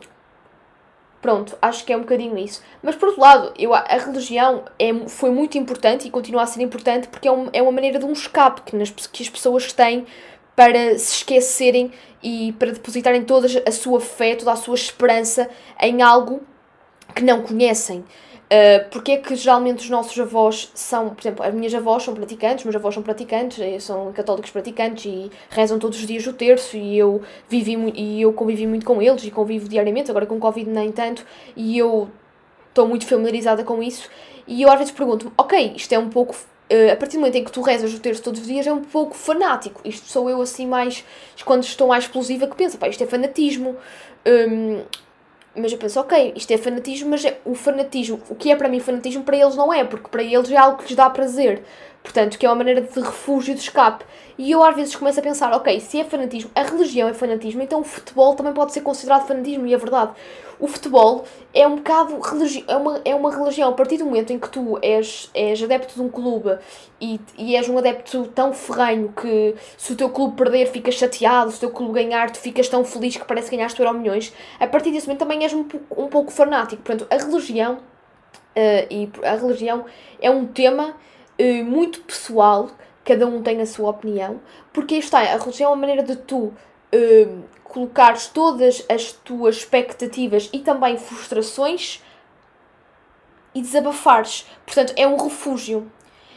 Pronto, 1.25 1.57
acho 1.63 1.87
que 1.87 1.93
é 1.95 1.97
um 1.97 2.01
bocadinho 2.01 2.37
isso. 2.37 2.63
Mas 2.83 2.97
por 2.97 3.07
outro 3.07 3.23
lado, 3.23 3.55
eu, 3.59 3.73
a 3.73 3.81
religião 3.97 4.65
é, 4.79 4.93
foi 5.09 5.31
muito 5.31 5.57
importante 5.57 6.07
e 6.07 6.11
continua 6.11 6.43
a 6.43 6.47
ser 6.47 6.61
importante 6.61 7.09
porque 7.09 7.27
é, 7.27 7.33
um, 7.33 7.49
é 7.51 7.63
uma 7.63 7.73
maneira 7.73 7.99
de 7.99 8.05
um 8.05 8.13
escape 8.13 8.61
que, 8.61 8.77
nas, 8.77 8.91
que 8.91 9.23
as 9.23 9.31
pessoas 9.31 9.73
têm 9.73 10.05
para 10.55 10.99
se 10.99 11.15
esquecerem 11.15 11.91
e 12.23 12.53
para 12.59 12.73
depositarem 12.73 13.25
toda 13.25 13.47
a 13.67 13.73
sua 13.73 14.01
fé, 14.01 14.35
toda 14.35 14.53
a 14.53 14.57
sua 14.57 14.75
esperança 14.75 15.49
em 15.81 16.03
algo 16.03 16.43
que 17.15 17.25
não 17.25 17.41
conhecem. 17.41 18.05
Uh, 18.45 18.89
porque 18.91 19.13
é 19.13 19.17
que 19.17 19.35
geralmente 19.35 19.81
os 19.81 19.91
nossos 19.91 20.19
avós 20.19 20.71
são, 20.75 21.11
por 21.11 21.23
exemplo, 21.23 21.45
as 21.45 21.55
minhas 21.55 21.75
avós 21.75 22.03
são 22.03 22.13
praticantes, 22.13 22.65
meus 22.65 22.77
avós 22.77 22.95
são 22.95 23.03
praticantes, 23.03 23.59
eh, 23.59 23.81
são 23.81 24.13
católicos 24.13 24.51
praticantes 24.51 25.07
e 25.07 25.31
rezam 25.49 25.79
todos 25.79 25.99
os 25.99 26.07
dias 26.07 26.27
o 26.27 26.33
terço 26.33 26.77
e 26.77 26.97
eu 26.99 27.23
vivi 27.49 27.75
e 27.95 28.21
eu 28.21 28.33
convivi 28.35 28.67
muito 28.67 28.85
com 28.85 29.01
eles 29.01 29.25
e 29.25 29.31
convivo 29.31 29.67
diariamente, 29.67 30.11
agora 30.11 30.27
com 30.27 30.39
Covid 30.39 30.69
nem 30.69 30.93
tanto, 30.93 31.25
e 31.57 31.79
eu 31.79 32.11
estou 32.69 32.87
muito 32.87 33.07
familiarizada 33.07 33.65
com 33.65 33.83
isso 33.83 34.11
e 34.47 34.61
eu 34.61 34.71
às 34.71 34.79
vezes 34.79 34.93
pergunto 34.93 35.33
ok, 35.39 35.73
isto 35.75 35.93
é 35.93 35.99
um 35.99 36.11
pouco 36.11 36.37
Uh, 36.65 36.93
a 36.93 36.97
partir 36.97 37.19
do 37.19 37.21
momento 37.21 37.37
em 37.37 37.45
que 37.45 37.53
tu 37.53 37.61
rezas 37.61 37.93
o 37.93 38.01
terço 38.01 38.23
todos 38.23 38.41
os 38.41 38.47
dias 38.47 38.67
é 38.67 38.73
um 38.73 38.81
pouco 38.81 39.15
fanático. 39.15 39.83
Isto 39.85 40.09
sou 40.09 40.31
eu 40.31 40.41
assim 40.41 40.67
mais. 40.67 41.05
quando 41.45 41.63
estou 41.63 41.89
mais 41.89 42.05
explosiva 42.05 42.47
que 42.47 42.57
penso, 42.57 42.79
pá, 42.79 42.89
isto 42.89 43.05
é 43.05 43.07
fanatismo. 43.07 43.77
Um, 44.27 44.83
mas 45.57 45.73
eu 45.73 45.79
penso, 45.79 46.01
ok, 46.01 46.33
isto 46.37 46.51
é 46.53 46.59
fanatismo, 46.59 47.11
mas 47.11 47.25
é, 47.25 47.39
o 47.45 47.55
fanatismo, 47.55 48.21
o 48.29 48.35
que 48.35 48.51
é 48.51 48.57
para 48.57 48.69
mim 48.69 48.81
fanatismo, 48.81 49.23
para 49.23 49.37
eles 49.37 49.57
não 49.57 49.73
é, 49.73 49.85
porque 49.85 50.09
para 50.09 50.23
eles 50.23 50.51
é 50.51 50.57
algo 50.57 50.79
que 50.79 50.85
lhes 50.85 50.97
dá 50.97 51.09
prazer. 51.09 51.63
Portanto, 52.03 52.39
que 52.39 52.45
é 52.45 52.49
uma 52.51 52.57
maneira 52.57 52.83
de 52.83 53.01
refúgio, 53.01 53.55
de 53.55 53.61
escape. 53.61 54.05
E 54.37 54.51
eu 54.51 54.63
às 54.63 54.77
vezes 54.77 54.95
começo 54.95 55.19
a 55.19 55.23
pensar, 55.23 55.53
ok, 55.55 55.81
se 55.81 55.99
é 56.01 56.05
fanatismo, 56.05 56.51
a 56.55 56.63
religião 56.63 57.09
é 57.09 57.15
fanatismo, 57.15 57.63
então 57.63 57.81
o 57.81 57.85
futebol 57.85 58.35
também 58.35 58.53
pode 58.53 58.73
ser 58.73 58.83
considerado 58.83 59.27
fanatismo, 59.27 59.67
e 59.67 59.73
é 59.73 59.79
verdade. 59.79 60.13
O 60.59 60.69
futebol 60.69 61.25
é 61.53 61.67
um 61.67 61.77
bocado 61.77 62.19
religi 62.21 62.65
é, 62.67 62.77
uma, 62.77 63.01
é 63.05 63.15
uma 63.15 63.35
religião. 63.35 63.71
A 63.71 63.73
partir 63.73 63.97
do 63.97 64.05
momento 64.05 64.33
em 64.33 64.39
que 64.39 64.49
tu 64.49 64.79
és, 64.83 65.31
és 65.35 65.63
adepto 65.63 65.95
de 65.95 66.03
um 66.03 66.09
clube 66.09 66.59
e, 67.01 67.21
e 67.37 67.57
és 67.57 67.69
um 67.69 67.79
adepto 67.79 68.27
tão 68.29 68.53
ferrenho 68.53 69.13
que 69.13 69.55
se 69.77 69.93
o 69.93 69.97
teu 69.97 70.11
clube 70.11 70.37
perder 70.37 70.67
ficas 70.67 70.95
chateado, 70.95 71.51
se 71.51 71.59
o 71.59 71.61
teu 71.61 71.71
clube 71.71 71.95
ganhar 71.95 72.31
tu 72.31 72.39
ficas 72.39 72.69
tão 72.69 72.85
feliz 72.85 73.17
que 73.17 73.25
parece 73.25 73.51
que 73.51 73.57
ganhaste 73.57 73.81
Euro 73.81 73.97
Milhões, 73.97 74.33
a 74.59 74.67
partir 74.67 74.91
desse 74.91 75.07
momento 75.07 75.21
também 75.21 75.43
és 75.43 75.53
um, 75.53 75.67
um 75.97 76.09
pouco 76.09 76.31
fanático. 76.31 76.83
Portanto, 76.83 77.07
a 77.11 77.17
religião, 77.17 77.75
uh, 77.75 78.87
e 78.91 79.11
a 79.25 79.35
religião 79.35 79.85
é 80.21 80.31
um 80.31 80.47
tema 80.47 80.95
uh, 81.41 81.65
muito 81.65 82.01
pessoal, 82.01 82.71
cada 83.05 83.27
um 83.27 83.43
tem 83.43 83.61
a 83.61 83.67
sua 83.67 83.91
opinião, 83.91 84.41
porque 84.73 84.95
está, 84.97 85.21
a 85.21 85.37
religião 85.37 85.71
é 85.71 85.75
uma 85.75 85.81
maneira 85.81 86.03
de 86.03 86.17
tu 86.17 86.53
uh, 86.95 87.45
colocares 87.65 88.29
todas 88.29 88.85
as 88.89 89.13
tuas 89.13 89.57
expectativas 89.57 90.49
e 90.53 90.61
também 90.61 90.97
frustrações 90.97 92.01
e 93.55 93.61
desabafares. 93.61 94.47
Portanto, 94.65 94.93
é 94.97 95.07
um 95.07 95.17
refúgio. 95.17 95.91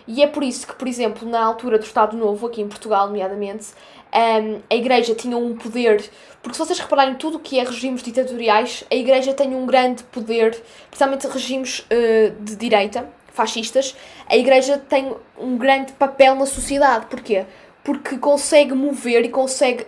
E 0.08 0.24
é 0.24 0.28
por 0.28 0.42
isso 0.42 0.66
que, 0.66 0.74
por 0.74 0.88
exemplo, 0.88 1.28
na 1.28 1.44
altura 1.44 1.78
do 1.78 1.84
Estado 1.84 2.16
Novo, 2.16 2.48
aqui 2.48 2.62
em 2.62 2.68
Portugal, 2.68 3.08
nomeadamente, 3.08 3.68
um, 4.14 4.62
a 4.70 4.76
Igreja 4.76 5.14
tinha 5.14 5.38
um 5.38 5.56
poder. 5.56 6.10
Porque 6.42 6.58
se 6.58 6.66
vocês 6.66 6.80
repararem 6.80 7.16
tudo 7.16 7.38
o 7.38 7.40
que 7.40 7.60
é 7.60 7.64
regimes 7.64 8.02
ditatoriais, 8.02 8.86
a 8.90 8.96
Igreja 8.96 9.34
tem 9.34 9.54
um 9.54 9.66
grande 9.66 10.04
poder, 10.06 10.64
principalmente 10.90 11.28
regimes 11.28 11.80
uh, 11.82 12.32
de 12.42 12.56
direita, 12.56 13.10
fascistas. 13.34 13.96
A 14.30 14.38
Igreja 14.38 14.78
tem 14.78 15.14
um 15.38 15.58
grande 15.58 15.92
papel 15.94 16.36
na 16.36 16.46
sociedade. 16.46 17.08
Porquê? 17.08 17.46
Porque 17.88 18.18
consegue 18.18 18.74
mover 18.74 19.24
e 19.24 19.30
consegue 19.30 19.88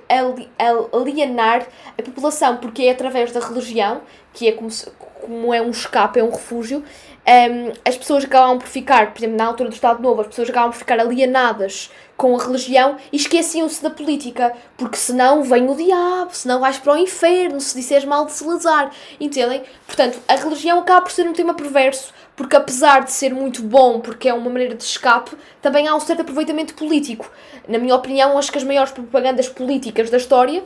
alienar 0.93 1.67
a 1.97 2.01
população, 2.01 2.55
porque 2.55 2.83
é 2.83 2.91
através 2.91 3.33
da 3.33 3.41
religião, 3.41 3.99
que 4.31 4.47
é 4.47 4.53
como, 4.53 4.71
se, 4.71 4.89
como 5.29 5.53
é 5.53 5.61
um 5.61 5.69
escape, 5.69 6.19
é 6.19 6.23
um 6.23 6.31
refúgio, 6.31 6.83
um, 7.27 7.71
as 7.85 7.95
pessoas 7.95 8.25
acabam 8.25 8.57
por 8.57 8.67
ficar, 8.67 9.13
por 9.13 9.19
exemplo, 9.19 9.37
na 9.37 9.45
altura 9.45 9.69
do 9.69 9.75
Estado 9.75 10.01
Novo, 10.01 10.21
as 10.21 10.27
pessoas 10.27 10.49
acabam 10.49 10.71
por 10.71 10.77
ficar 10.79 10.99
alienadas 10.99 11.91
com 12.17 12.35
a 12.35 12.43
religião 12.43 12.97
e 13.13 13.17
esqueciam-se 13.17 13.83
da 13.83 13.91
política, 13.91 14.51
porque 14.75 14.97
senão 14.97 15.43
vem 15.43 15.69
o 15.69 15.75
diabo, 15.75 16.31
senão 16.31 16.59
vais 16.59 16.79
para 16.79 16.93
o 16.93 16.97
inferno, 16.97 17.61
se 17.61 17.75
disseres 17.75 18.05
mal 18.05 18.25
de 18.25 18.31
Salazar, 18.31 18.91
entendem? 19.19 19.61
Portanto, 19.85 20.17
a 20.27 20.35
religião 20.35 20.79
acaba 20.79 21.01
por 21.01 21.11
ser 21.11 21.27
um 21.27 21.33
tema 21.33 21.53
perverso, 21.53 22.11
porque 22.35 22.55
apesar 22.55 23.03
de 23.03 23.11
ser 23.11 23.31
muito 23.31 23.61
bom, 23.61 23.99
porque 23.99 24.27
é 24.27 24.33
uma 24.33 24.49
maneira 24.49 24.73
de 24.73 24.83
escape, 24.83 25.37
também 25.61 25.87
há 25.87 25.95
um 25.95 25.99
certo 25.99 26.21
aproveitamento 26.21 26.73
político. 26.73 27.31
Na 27.67 27.77
minha 27.77 27.93
opinião, 27.93 28.35
acho 28.35 28.51
que 28.51 28.57
as 28.57 28.63
maiores 28.63 28.91
propagandas 28.91 29.47
políticas 29.47 30.09
da 30.09 30.17
história 30.17 30.63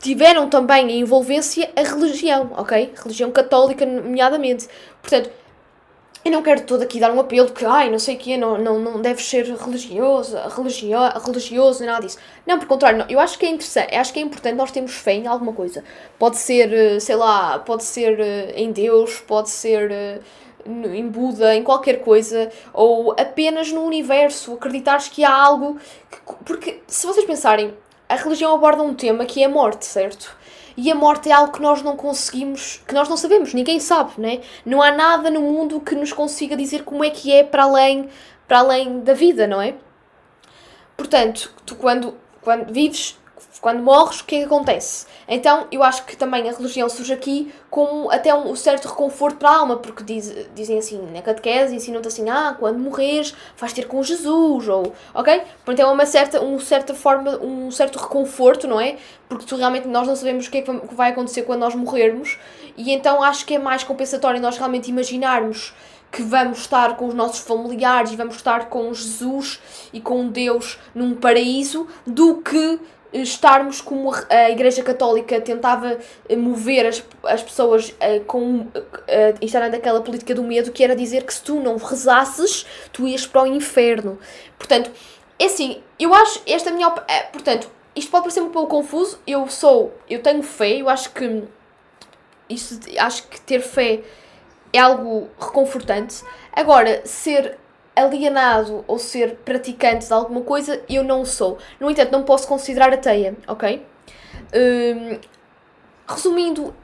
tiveram 0.00 0.48
também 0.48 0.88
a 0.88 0.92
envolvência 0.92 1.70
a 1.76 1.82
religião, 1.82 2.50
ok? 2.56 2.92
Religião 3.02 3.30
católica, 3.30 3.84
nomeadamente. 3.84 4.68
Portanto, 5.00 5.30
eu 6.22 6.30
não 6.30 6.42
quero 6.42 6.62
todo 6.62 6.82
aqui 6.82 7.00
dar 7.00 7.10
um 7.12 7.20
apelo 7.20 7.50
que, 7.50 7.64
ai, 7.64 7.90
não 7.90 7.98
sei 7.98 8.14
o 8.14 8.18
quê, 8.18 8.36
não, 8.36 8.58
não, 8.58 8.78
não 8.78 9.00
deves 9.00 9.24
ser 9.24 9.46
religioso, 9.46 10.36
religio, 10.54 10.98
religioso, 11.24 11.84
nada 11.84 12.06
disso. 12.06 12.18
Não, 12.46 12.58
por 12.58 12.68
contrário, 12.68 12.98
não. 12.98 13.06
eu 13.08 13.18
acho 13.18 13.38
que 13.38 13.46
é 13.46 13.48
interessante, 13.48 13.94
acho 13.94 14.12
que 14.12 14.18
é 14.18 14.22
importante 14.22 14.54
nós 14.54 14.70
termos 14.70 14.92
fé 14.92 15.14
em 15.14 15.26
alguma 15.26 15.54
coisa. 15.54 15.82
Pode 16.18 16.36
ser, 16.36 16.72
eh, 16.72 17.00
sei 17.00 17.16
lá, 17.16 17.58
pode 17.60 17.84
ser 17.84 18.20
eh, 18.20 18.52
em 18.54 18.70
Deus, 18.70 19.18
pode 19.20 19.48
ser 19.48 19.90
eh, 19.90 20.20
em 20.66 21.08
Buda, 21.08 21.54
em 21.54 21.62
qualquer 21.62 22.00
coisa, 22.00 22.50
ou 22.74 23.12
apenas 23.12 23.72
no 23.72 23.82
universo, 23.82 24.52
acreditares 24.52 25.08
que 25.08 25.24
há 25.24 25.32
algo. 25.32 25.78
Que, 26.10 26.18
porque, 26.44 26.82
se 26.86 27.06
vocês 27.06 27.24
pensarem, 27.24 27.72
a 28.10 28.16
religião 28.16 28.52
aborda 28.52 28.82
um 28.82 28.92
tema 28.92 29.24
que 29.24 29.40
é 29.40 29.46
a 29.46 29.48
morte, 29.48 29.86
certo? 29.86 30.36
E 30.76 30.90
a 30.90 30.94
morte 30.96 31.28
é 31.28 31.32
algo 31.32 31.52
que 31.52 31.62
nós 31.62 31.80
não 31.80 31.96
conseguimos, 31.96 32.82
que 32.88 32.92
nós 32.92 33.08
não 33.08 33.16
sabemos, 33.16 33.54
ninguém 33.54 33.78
sabe, 33.78 34.12
né? 34.18 34.40
Não 34.66 34.82
há 34.82 34.90
nada 34.90 35.30
no 35.30 35.40
mundo 35.40 35.80
que 35.80 35.94
nos 35.94 36.12
consiga 36.12 36.56
dizer 36.56 36.82
como 36.82 37.04
é 37.04 37.10
que 37.10 37.32
é 37.32 37.44
para 37.44 37.62
além, 37.62 38.08
para 38.48 38.58
além 38.58 38.98
da 38.98 39.14
vida, 39.14 39.46
não 39.46 39.62
é? 39.62 39.74
Portanto, 40.96 41.54
tu 41.64 41.76
quando, 41.76 42.16
quando 42.40 42.72
vives, 42.72 43.16
quando 43.60 43.82
morres, 43.82 44.20
o 44.20 44.24
que 44.24 44.36
é 44.36 44.38
que 44.40 44.44
acontece? 44.46 45.06
Então, 45.28 45.66
eu 45.70 45.82
acho 45.82 46.04
que 46.04 46.16
também 46.16 46.48
a 46.48 46.52
religião 46.52 46.88
surge 46.88 47.12
aqui 47.12 47.52
como 47.68 48.10
até 48.10 48.34
um 48.34 48.56
certo 48.56 48.88
reconforto 48.88 49.36
para 49.36 49.50
a 49.50 49.56
alma, 49.58 49.76
porque 49.76 50.02
diz, 50.02 50.34
dizem 50.54 50.78
assim, 50.78 51.00
na 51.12 51.20
catequese, 51.20 51.74
ensinam-te 51.74 52.08
assim, 52.08 52.28
ah, 52.28 52.56
quando 52.58 52.78
morreres, 52.78 53.34
vais 53.56 53.72
ter 53.72 53.86
com 53.86 54.02
Jesus, 54.02 54.66
ou, 54.66 54.92
ok? 55.14 55.42
Portanto, 55.64 55.86
é 55.86 55.92
uma 55.92 56.06
certa, 56.06 56.40
uma 56.40 56.58
certa 56.58 56.94
forma, 56.94 57.36
um 57.36 57.70
certo 57.70 57.98
reconforto, 57.98 58.66
não 58.66 58.80
é? 58.80 58.96
Porque 59.28 59.44
tu 59.44 59.56
realmente, 59.56 59.86
nós 59.86 60.06
não 60.06 60.16
sabemos 60.16 60.46
o 60.46 60.50
que 60.50 60.58
é 60.58 60.62
que 60.62 60.94
vai 60.94 61.10
acontecer 61.10 61.42
quando 61.42 61.60
nós 61.60 61.74
morrermos, 61.74 62.38
e 62.76 62.92
então 62.92 63.22
acho 63.22 63.44
que 63.44 63.54
é 63.54 63.58
mais 63.58 63.84
compensatório 63.84 64.40
nós 64.40 64.56
realmente 64.56 64.88
imaginarmos 64.90 65.74
que 66.10 66.22
vamos 66.22 66.60
estar 66.60 66.96
com 66.96 67.06
os 67.06 67.14
nossos 67.14 67.40
familiares 67.40 68.12
e 68.12 68.16
vamos 68.16 68.36
estar 68.36 68.68
com 68.68 68.92
Jesus 68.92 69.60
e 69.92 70.00
com 70.00 70.28
Deus 70.28 70.78
num 70.94 71.14
paraíso, 71.14 71.86
do 72.06 72.38
que 72.38 72.80
estarmos 73.12 73.80
como 73.80 74.12
a 74.28 74.50
Igreja 74.50 74.82
Católica 74.82 75.40
tentava 75.40 75.98
eh, 76.28 76.36
mover 76.36 76.86
as, 76.86 77.04
as 77.24 77.42
pessoas 77.42 77.90
uh, 77.90 78.24
com 78.24 78.60
uh, 78.60 78.70
instalando 79.40 79.74
aquela 79.74 80.00
política 80.00 80.34
do 80.34 80.42
medo 80.42 80.70
que 80.70 80.84
era 80.84 80.94
dizer 80.94 81.24
que 81.24 81.34
se 81.34 81.42
tu 81.42 81.56
não 81.60 81.76
rezasses 81.76 82.64
tu 82.92 83.06
ias 83.08 83.26
para 83.26 83.42
o 83.42 83.46
inferno. 83.46 84.18
Portanto 84.56 84.90
é 85.38 85.46
assim 85.46 85.82
eu 85.98 86.14
acho 86.14 86.40
esta 86.46 86.70
minha 86.70 86.92
é, 87.08 87.22
portanto 87.24 87.68
isto 87.96 88.10
pode 88.10 88.24
parecer 88.24 88.42
um 88.42 88.50
pouco 88.50 88.68
confuso 88.68 89.18
eu 89.26 89.48
sou 89.48 89.92
eu 90.08 90.22
tenho 90.22 90.42
fé 90.42 90.80
eu 90.80 90.88
acho 90.88 91.10
que 91.10 91.42
isso 92.48 92.78
acho 92.96 93.26
que 93.26 93.40
ter 93.40 93.60
fé 93.60 94.02
é 94.72 94.78
algo 94.78 95.28
reconfortante 95.38 96.22
agora 96.52 97.02
ser 97.04 97.58
alienado 97.94 98.84
ou 98.86 98.98
ser 98.98 99.36
praticante 99.44 100.06
de 100.06 100.12
alguma 100.12 100.42
coisa, 100.42 100.82
eu 100.88 101.02
não 101.02 101.24
sou. 101.24 101.58
No 101.78 101.90
entanto, 101.90 102.12
não 102.12 102.22
posso 102.22 102.46
considerar 102.46 102.92
ateia, 102.92 103.36
ok? 103.46 103.84
Hum, 104.54 105.18
resumindo 106.06 106.74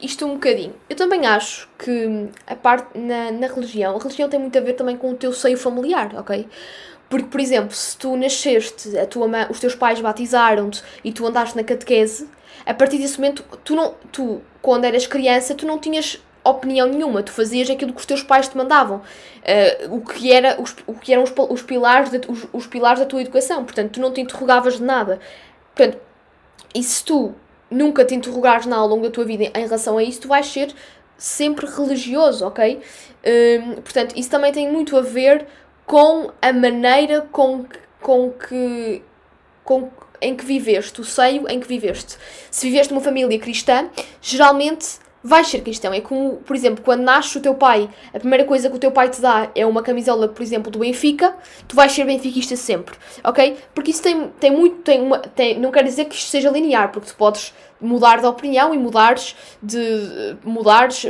isto 0.00 0.24
um 0.24 0.34
bocadinho, 0.34 0.74
eu 0.88 0.94
também 0.94 1.26
acho 1.26 1.68
que 1.76 2.28
a 2.46 2.54
parte 2.54 2.96
na, 2.96 3.32
na 3.32 3.48
religião, 3.48 3.96
a 3.96 3.98
religião 3.98 4.28
tem 4.28 4.38
muito 4.38 4.56
a 4.56 4.60
ver 4.60 4.74
também 4.74 4.96
com 4.96 5.10
o 5.10 5.14
teu 5.14 5.32
seio 5.32 5.58
familiar, 5.58 6.14
ok? 6.16 6.46
Porque, 7.08 7.26
por 7.26 7.40
exemplo, 7.40 7.74
se 7.74 7.96
tu 7.96 8.16
nasceste, 8.16 8.96
a 8.96 9.06
tua 9.06 9.26
mãe, 9.26 9.46
os 9.50 9.58
teus 9.58 9.74
pais 9.74 10.00
batizaram-te 10.00 10.82
e 11.02 11.12
tu 11.12 11.26
andaste 11.26 11.56
na 11.56 11.64
catequese, 11.64 12.28
a 12.66 12.74
partir 12.74 12.98
desse 12.98 13.18
momento, 13.18 13.42
tu, 13.64 13.74
não, 13.74 13.94
tu, 14.12 14.42
quando 14.60 14.84
eras 14.84 15.06
criança, 15.06 15.54
tu 15.54 15.66
não 15.66 15.78
tinhas 15.78 16.22
opinião 16.50 16.86
nenhuma, 16.86 17.22
tu 17.22 17.32
fazias 17.32 17.68
aquilo 17.70 17.92
que 17.92 18.00
os 18.00 18.06
teus 18.06 18.22
pais 18.22 18.48
te 18.48 18.56
mandavam, 18.56 18.98
uh, 18.98 19.94
o 19.94 20.00
que, 20.00 20.32
era, 20.32 20.60
os, 20.60 20.74
o 20.86 20.94
que 20.94 21.12
eram 21.12 21.22
os, 21.24 21.32
os, 21.50 21.62
pilares 21.62 22.10
de, 22.10 22.20
os, 22.28 22.46
os 22.52 22.66
pilares 22.66 23.00
da 23.00 23.06
tua 23.06 23.20
educação, 23.20 23.64
portanto, 23.64 23.92
tu 23.92 24.00
não 24.00 24.12
te 24.12 24.20
interrogavas 24.20 24.76
de 24.76 24.82
nada. 24.82 25.20
Portanto, 25.74 25.98
e 26.74 26.82
se 26.82 27.04
tu 27.04 27.34
nunca 27.70 28.04
te 28.04 28.14
interrogares 28.14 28.66
nada 28.66 28.82
ao 28.82 28.88
longo 28.88 29.02
da 29.02 29.10
tua 29.10 29.24
vida 29.24 29.44
em 29.44 29.62
relação 29.62 29.98
a 29.98 30.02
isso, 30.02 30.22
tu 30.22 30.28
vais 30.28 30.46
ser 30.46 30.74
sempre 31.16 31.66
religioso, 31.66 32.46
ok? 32.46 32.76
Uh, 32.78 33.80
portanto, 33.82 34.16
isso 34.16 34.30
também 34.30 34.52
tem 34.52 34.70
muito 34.70 34.96
a 34.96 35.00
ver 35.00 35.46
com 35.84 36.30
a 36.40 36.52
maneira 36.52 37.22
com, 37.32 37.64
com 38.00 38.30
que. 38.30 39.02
Com, 39.64 39.90
em 40.20 40.34
que 40.34 40.44
viveste, 40.44 41.00
o 41.00 41.04
seio 41.04 41.48
em 41.48 41.60
que 41.60 41.66
viveste. 41.68 42.16
Se 42.50 42.68
viveste 42.68 42.92
numa 42.92 43.02
família 43.02 43.38
cristã, 43.38 43.88
geralmente 44.20 44.98
vais 45.28 45.46
ser 45.46 45.60
cristão. 45.60 45.92
É 45.92 46.00
como, 46.00 46.36
por 46.38 46.56
exemplo, 46.56 46.82
quando 46.84 47.02
nasce 47.02 47.38
o 47.38 47.40
teu 47.40 47.54
pai, 47.54 47.88
a 48.12 48.18
primeira 48.18 48.44
coisa 48.44 48.68
que 48.68 48.76
o 48.76 48.78
teu 48.78 48.90
pai 48.90 49.08
te 49.08 49.20
dá 49.20 49.50
é 49.54 49.64
uma 49.66 49.82
camisola, 49.82 50.28
por 50.28 50.42
exemplo, 50.42 50.70
do 50.70 50.80
Benfica, 50.80 51.36
tu 51.66 51.76
vais 51.76 51.92
ser 51.92 52.04
benfiquista 52.04 52.56
sempre, 52.56 52.96
ok? 53.22 53.56
Porque 53.74 53.90
isso 53.90 54.02
tem, 54.02 54.28
tem 54.40 54.50
muito, 54.50 54.76
tem 54.82 55.00
uma, 55.00 55.18
tem, 55.18 55.58
não 55.58 55.70
quer 55.70 55.84
dizer 55.84 56.06
que 56.06 56.14
isto 56.14 56.28
seja 56.28 56.50
linear, 56.50 56.90
porque 56.90 57.08
tu 57.08 57.16
podes 57.16 57.54
mudar 57.80 58.20
de 58.20 58.26
opinião 58.26 58.74
e 58.74 58.78
mudares 58.78 59.36
de 59.62 60.36
mudares, 60.44 61.02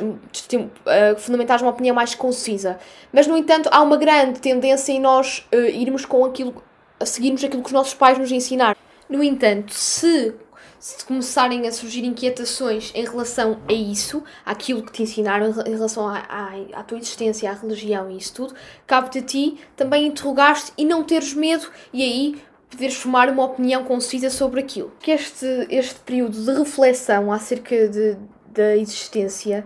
de, 0.48 0.56
uh, 0.56 0.68
fundamentares 1.16 1.62
uma 1.62 1.70
opinião 1.70 1.94
mais 1.94 2.14
concisa. 2.14 2.78
Mas, 3.12 3.26
no 3.26 3.36
entanto, 3.36 3.68
há 3.72 3.80
uma 3.80 3.96
grande 3.96 4.40
tendência 4.40 4.92
em 4.92 5.00
nós 5.00 5.46
uh, 5.52 5.56
irmos 5.56 6.04
com 6.04 6.24
aquilo, 6.24 6.62
a 7.00 7.06
seguirmos 7.06 7.42
aquilo 7.42 7.62
que 7.62 7.68
os 7.68 7.72
nossos 7.72 7.94
pais 7.94 8.18
nos 8.18 8.30
ensinaram. 8.30 8.76
No 9.08 9.22
entanto, 9.22 9.72
se 9.72 10.34
se 10.78 11.04
começarem 11.04 11.66
a 11.66 11.72
surgir 11.72 12.04
inquietações 12.04 12.92
em 12.94 13.04
relação 13.04 13.58
a 13.68 13.72
isso, 13.72 14.22
àquilo 14.44 14.82
que 14.82 14.92
te 14.92 15.02
ensinaram 15.02 15.50
em 15.66 15.72
relação 15.72 16.08
à, 16.08 16.82
tua 16.86 16.98
existência, 16.98 17.50
à 17.50 17.54
religião 17.54 18.10
e 18.10 18.16
isso 18.16 18.34
tudo, 18.34 18.54
cabe-te 18.86 19.18
a 19.18 19.22
ti 19.22 19.58
também 19.76 20.06
interrogar-te 20.06 20.72
e 20.78 20.84
não 20.84 21.02
teres 21.02 21.34
medo 21.34 21.68
e 21.92 22.02
aí 22.02 22.42
poderes 22.70 22.96
formar 22.96 23.28
uma 23.28 23.44
opinião 23.44 23.84
concisa 23.84 24.30
sobre 24.30 24.60
aquilo. 24.60 24.92
Que 25.00 25.10
este, 25.10 25.66
este 25.70 25.98
período 26.00 26.40
de 26.40 26.52
reflexão 26.52 27.32
acerca 27.32 27.88
de, 27.88 28.16
da 28.46 28.76
existência 28.76 29.64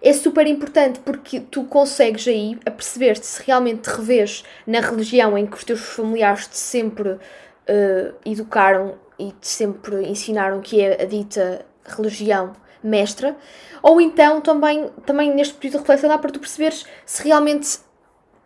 é 0.00 0.12
super 0.12 0.46
importante 0.46 1.00
porque 1.00 1.40
tu 1.40 1.64
consegues 1.64 2.28
aí 2.28 2.58
a 2.64 2.70
perceber-te 2.70 3.26
se 3.26 3.42
realmente 3.42 3.82
te 3.82 3.96
revês 3.96 4.44
na 4.66 4.80
religião 4.80 5.36
em 5.36 5.46
que 5.46 5.56
os 5.56 5.64
teus 5.64 5.80
familiares 5.80 6.46
te 6.46 6.56
sempre 6.56 7.10
uh, 7.10 8.14
educaram 8.24 8.94
e 9.18 9.34
sempre 9.40 10.08
ensinaram 10.08 10.60
que 10.60 10.80
é 10.80 11.02
a 11.02 11.04
dita 11.04 11.64
religião 11.84 12.52
mestra, 12.82 13.36
ou 13.82 14.00
então 14.00 14.40
também, 14.40 14.90
também 15.04 15.34
neste 15.34 15.54
período 15.54 15.72
de 15.72 15.78
reflexão 15.80 16.08
dá 16.08 16.18
para 16.18 16.30
tu 16.30 16.40
perceberes 16.40 16.84
se 17.04 17.24
realmente 17.24 17.78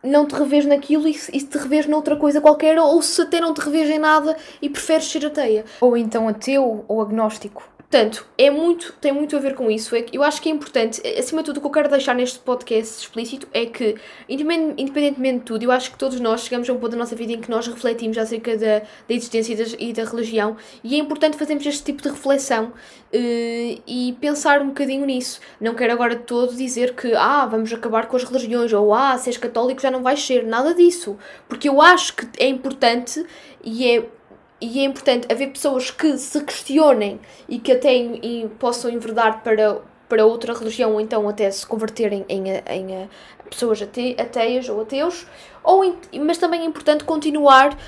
não 0.03 0.27
te 0.27 0.35
revês 0.35 0.67
naquilo 0.67 1.07
e 1.07 1.21
e 1.33 1.41
te 1.43 1.59
revês 1.59 1.87
noutra 1.87 2.17
coisa 2.17 2.41
qualquer, 2.41 2.79
ou 2.79 3.01
se 3.03 3.21
até 3.23 3.41
não 3.41 3.55
te 3.55 3.61
revês 3.61 3.91
em 3.91 3.99
nada 3.99 4.37
e 4.61 4.69
preferes 4.69 5.07
ser 5.07 5.25
ateia. 5.27 5.65
Ou 5.81 5.97
então 5.97 6.29
ateu 6.29 6.85
ou 6.89 7.01
agnóstico. 7.01 7.71
Portanto, 7.91 8.25
é 8.39 8.51
muito, 8.51 8.95
tem 9.01 9.11
muito 9.11 9.37
a 9.37 9.41
ver 9.41 9.57
com 9.57 9.69
isso. 9.69 9.97
É, 9.97 10.07
eu 10.13 10.23
acho 10.23 10.41
que 10.41 10.49
é 10.49 10.53
importante, 10.53 11.03
acima 11.19 11.43
de 11.43 11.47
tudo, 11.47 11.57
o 11.57 11.61
que 11.61 11.67
eu 11.67 11.73
quero 11.73 11.89
deixar 11.89 12.15
neste 12.15 12.39
podcast 12.39 13.01
explícito 13.01 13.49
é 13.53 13.67
que, 13.67 13.97
independentemente 14.29 15.41
de 15.41 15.45
tudo, 15.45 15.65
eu 15.65 15.73
acho 15.73 15.91
que 15.91 15.99
todos 15.99 16.21
nós 16.21 16.43
chegamos 16.43 16.71
a 16.71 16.73
um 16.73 16.79
ponto 16.79 16.93
da 16.93 16.97
nossa 16.97 17.17
vida 17.17 17.33
em 17.33 17.41
que 17.41 17.51
nós 17.51 17.67
refletimos 17.67 18.17
acerca 18.17 18.57
da, 18.57 18.79
da 18.79 18.87
existência 19.09 19.55
e 19.55 19.57
da, 19.57 19.65
e 19.81 19.93
da 19.93 20.05
religião 20.05 20.57
e 20.85 20.95
é 20.95 20.99
importante 20.99 21.37
fazermos 21.37 21.67
este 21.67 21.83
tipo 21.83 22.01
de 22.01 22.11
reflexão 22.11 22.67
uh, 22.67 22.73
e 23.13 24.17
pensar 24.21 24.63
um 24.63 24.69
bocadinho 24.69 25.05
nisso. 25.05 25.41
Não 25.61 25.75
quero 25.75 25.93
agora 25.93 26.15
todo 26.15 26.55
dizer 26.55 26.95
que, 26.95 27.13
ah, 27.15 27.45
vamos 27.47 27.73
acabar 27.73 28.07
com 28.07 28.17
as 28.17 28.23
religiões 28.23 28.73
ou, 28.73 28.95
ah, 28.95 29.19
se 29.19 29.31
és 29.31 29.37
católico 29.37 29.83
já 29.83 29.90
não 29.91 30.03
vais 30.03 30.25
ser. 30.25 30.45
Nada 30.45 30.75
disso. 30.75 31.17
Porque 31.49 31.69
eu 31.69 31.81
acho 31.81 32.15
que 32.15 32.29
é 32.39 32.49
importante 32.49 33.25
e 33.63 33.89
é 33.89 34.05
e 34.61 34.81
é 34.81 34.85
importante 34.85 35.27
haver 35.33 35.53
pessoas 35.53 35.91
que 35.91 36.19
se 36.19 36.39
questionem 36.45 37.19
e 37.49 37.59
que 37.59 37.73
até 37.73 37.95
em, 37.95 38.47
possam 38.59 38.91
enverdar 38.91 39.43
para, 39.43 39.81
para 40.07 40.27
outra 40.27 40.53
religião 40.53 40.93
ou 40.93 41.01
então 41.01 41.27
até 41.29 41.51
se 41.51 41.67
converterem 41.67 42.27
em, 42.29 42.51
em, 42.51 42.93
em 42.93 43.09
pessoas 43.49 43.81
ate, 43.81 44.15
ateias 44.19 44.69
ou 44.69 44.83
ateus, 44.83 45.27
ou, 45.65 45.97
mas 46.21 46.37
também 46.37 46.61
é 46.61 46.65
importante 46.65 47.05
continuar, 47.05 47.73
uh, 47.73 47.79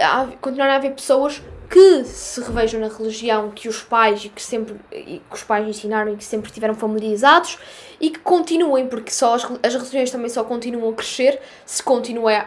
a, 0.00 0.28
continuar 0.40 0.70
a 0.70 0.76
haver 0.76 0.92
pessoas 0.92 1.42
que 1.68 2.04
se 2.04 2.40
revejam 2.42 2.80
na 2.80 2.88
religião 2.88 3.50
que 3.50 3.66
os 3.66 3.82
pais 3.82 4.26
e 4.26 4.28
que 4.28 4.42
sempre 4.42 4.76
e 4.92 5.22
que 5.26 5.34
os 5.34 5.42
pais 5.42 5.66
ensinaram 5.66 6.12
e 6.12 6.16
que 6.16 6.24
sempre 6.24 6.48
estiveram 6.48 6.74
familiarizados 6.74 7.58
e 8.02 8.10
que 8.10 8.18
continuem, 8.18 8.88
porque 8.88 9.12
só 9.12 9.36
as, 9.36 9.44
as 9.62 9.74
religiões 9.74 10.10
também 10.10 10.28
só 10.28 10.42
continuam 10.42 10.90
a 10.90 10.92
crescer 10.92 11.40
se, 11.64 11.84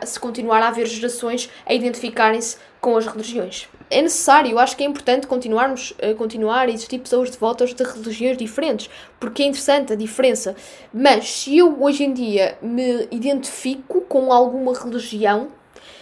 se 0.06 0.20
continuar 0.20 0.62
a 0.62 0.68
haver 0.68 0.86
gerações 0.86 1.50
a 1.66 1.74
identificarem-se 1.74 2.58
com 2.82 2.98
as 2.98 3.08
religiões. 3.08 3.70
É 3.90 4.02
necessário, 4.02 4.52
eu 4.52 4.60
acho 4.60 4.76
que 4.76 4.84
é 4.84 4.86
importante 4.86 5.28
continuarmos 5.28 5.94
a 6.02 6.14
continuar 6.14 6.68
a 6.68 6.72
existir 6.72 7.00
pessoas 7.00 7.30
devotas 7.30 7.74
de 7.74 7.84
religiões 7.84 8.38
diferentes, 8.38 8.90
porque 9.18 9.44
é 9.44 9.46
interessante 9.46 9.94
a 9.94 9.96
diferença. 9.96 10.58
Mas 10.94 11.32
se 11.32 11.58
eu 11.58 11.82
hoje 11.82 12.04
em 12.04 12.14
dia 12.14 12.58
me 12.62 13.08
identifico 13.10 14.02
com 14.02 14.34
alguma 14.34 14.74
religião, 14.78 15.48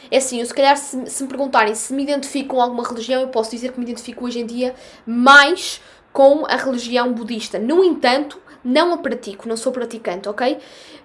é 0.09 0.17
assim, 0.17 0.39
eu 0.39 0.45
se 0.47 0.53
calhar 0.53 0.75
se, 0.75 1.05
se 1.05 1.23
me 1.23 1.29
perguntarem 1.29 1.75
se 1.75 1.93
me 1.93 2.01
identifico 2.01 2.55
com 2.55 2.61
alguma 2.61 2.87
religião, 2.87 3.21
eu 3.21 3.27
posso 3.27 3.51
dizer 3.51 3.71
que 3.71 3.79
me 3.79 3.85
identifico 3.85 4.25
hoje 4.25 4.39
em 4.39 4.45
dia 4.45 4.73
mais 5.05 5.79
com 6.13 6.45
a 6.45 6.55
religião 6.55 7.11
budista. 7.11 7.57
No 7.57 7.83
entanto, 7.83 8.39
não 8.63 8.93
a 8.93 8.97
pratico, 8.97 9.47
não 9.47 9.57
sou 9.57 9.71
praticante, 9.71 10.29
ok? 10.29 10.57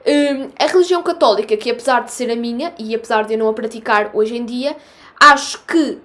Um, 0.07 0.51
a 0.59 0.67
religião 0.67 1.03
católica, 1.03 1.57
que 1.57 1.71
apesar 1.71 2.05
de 2.05 2.13
ser 2.13 2.31
a 2.31 2.37
minha 2.37 2.73
e 2.79 2.95
apesar 2.95 3.25
de 3.25 3.35
eu 3.35 3.39
não 3.39 3.49
a 3.49 3.53
praticar 3.53 4.11
hoje 4.15 4.37
em 4.37 4.45
dia, 4.45 4.77
acho 5.19 5.65
que 5.65 5.99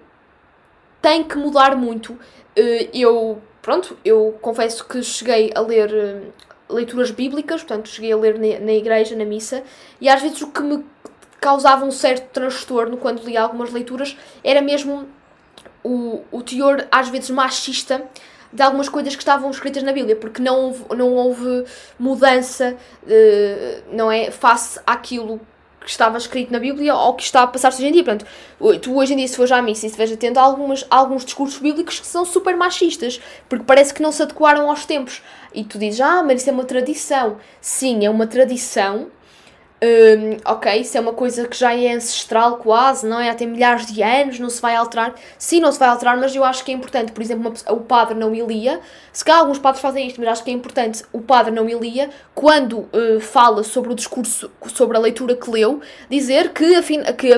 tem 1.02 1.24
que 1.24 1.38
mudar 1.38 1.76
muito. 1.76 2.14
Uh, 2.14 2.90
eu, 2.94 3.42
pronto, 3.62 3.98
eu 4.04 4.38
confesso 4.42 4.86
que 4.86 5.04
cheguei 5.04 5.52
a 5.54 5.62
ler 5.62 5.92
uh, 5.92 6.74
leituras 6.74 7.12
bíblicas, 7.12 7.62
portanto, 7.62 7.90
cheguei 7.90 8.12
a 8.12 8.18
ler 8.18 8.40
na, 8.40 8.66
na 8.66 8.74
igreja, 8.74 9.16
na 9.16 9.26
missa, 9.26 9.64
e 10.02 10.10
às 10.10 10.22
vezes 10.22 10.42
o 10.42 10.48
que 10.48 10.62
me 10.62 10.84
causava 11.40 11.86
um 11.86 11.92
certo 11.92 12.32
transtorno 12.32 12.98
quando 12.98 13.24
lia 13.24 13.42
algumas 13.42 13.72
leituras 13.72 14.18
era 14.44 14.62
mesmo 14.62 15.08
o, 15.84 16.22
o 16.32 16.42
teor, 16.42 16.88
às 16.90 17.10
vezes, 17.10 17.30
machista 17.30 18.04
de 18.54 18.62
algumas 18.62 18.88
coisas 18.88 19.16
que 19.16 19.22
estavam 19.22 19.50
escritas 19.50 19.84
na 19.84 19.92
Bíblia, 19.92 20.16
porque 20.16 20.42
não 20.42 20.66
houve, 20.66 20.86
não 20.96 21.14
houve 21.14 21.66
mudança, 22.00 22.76
uh, 23.04 23.84
não 23.92 24.12
é, 24.12 24.30
face 24.32 24.80
àquilo 24.86 25.42
que 25.84 25.90
estava 25.90 26.18
escrito 26.18 26.52
na 26.52 26.60
Bíblia 26.60 26.96
ou 26.96 27.14
que 27.14 27.24
está 27.24 27.44
a 27.44 27.48
passar-se 27.48 27.80
hoje 27.80 27.90
em 27.90 27.92
dia. 27.92 28.04
Portanto, 28.04 28.26
tu 28.82 28.96
hoje 28.96 29.14
em 29.14 29.18
dia, 29.18 29.28
se 29.28 29.36
fores 29.36 29.52
à 29.52 29.62
missa 29.62 29.86
e 29.86 29.88
estiveres 29.88 30.14
atento, 30.14 30.40
há 30.40 30.44
algumas, 30.44 30.86
alguns 30.90 31.26
discursos 31.26 31.60
bíblicos 31.60 32.00
que 32.00 32.08
são 32.08 32.26
super 32.26 32.56
machistas, 32.56 33.20
porque 33.50 33.66
parece 33.66 33.94
que 33.94 34.02
não 34.02 34.12
se 34.12 34.24
adequaram 34.24 34.70
aos 34.70 34.86
tempos. 34.86 35.22
E 35.54 35.64
tu 35.64 35.78
dizes, 35.78 36.00
ah, 36.00 36.24
mas 36.24 36.42
isso 36.42 36.50
é 36.50 36.54
uma 36.54 36.64
tradição. 36.64 37.38
Sim, 37.60 38.06
é 38.06 38.10
uma 38.10 38.26
tradição 38.26 39.08
um, 39.84 40.38
ok, 40.46 40.80
isso 40.80 40.98
é 40.98 41.02
uma 41.02 41.12
coisa 41.12 41.46
que 41.46 41.58
já 41.58 41.76
é 41.76 41.92
ancestral 41.92 42.58
quase, 42.58 43.06
não 43.06 43.20
é? 43.20 43.30
Há 43.30 43.36
tem 43.36 43.48
milhares 43.48 43.86
de 43.86 44.02
anos, 44.02 44.40
não 44.40 44.50
se 44.50 44.62
vai 44.62 44.76
alterar. 44.76 45.14
Sim, 45.38 45.60
não 45.60 45.72
se 45.72 45.80
vai 45.80 45.90
alterar, 45.90 46.18
mas 46.18 46.34
eu 46.34 46.44
acho 46.44 46.64
que 46.64 46.72
é 46.72 46.74
importante. 46.74 47.12
Por 47.12 47.22
exemplo, 47.22 47.50
uma, 47.50 47.76
o 47.76 47.82
padre 47.82 48.16
não 48.16 48.34
ilia, 48.34 48.80
se 49.12 49.26
calhar 49.26 49.42
alguns 49.42 49.60
padres 49.60 49.82
fazem 49.82 50.08
isto, 50.08 50.22
mas 50.22 50.30
acho 50.30 50.44
que 50.44 50.52
é 50.52 50.54
importante 50.54 51.04
o 51.12 51.22
padre 51.22 51.52
não 51.52 51.70
ilia, 51.70 52.10
quando 52.34 52.80
uh, 52.80 53.20
fala 53.20 53.64
sobre 53.64 53.92
o 53.92 53.96
discurso, 53.96 54.50
sobre 54.68 54.96
a 54.96 55.00
leitura 55.00 55.36
que 55.36 55.50
leu, 55.50 55.82
dizer 56.10 56.54
que, 56.54 56.76
afim, 56.76 57.04
que 57.18 57.34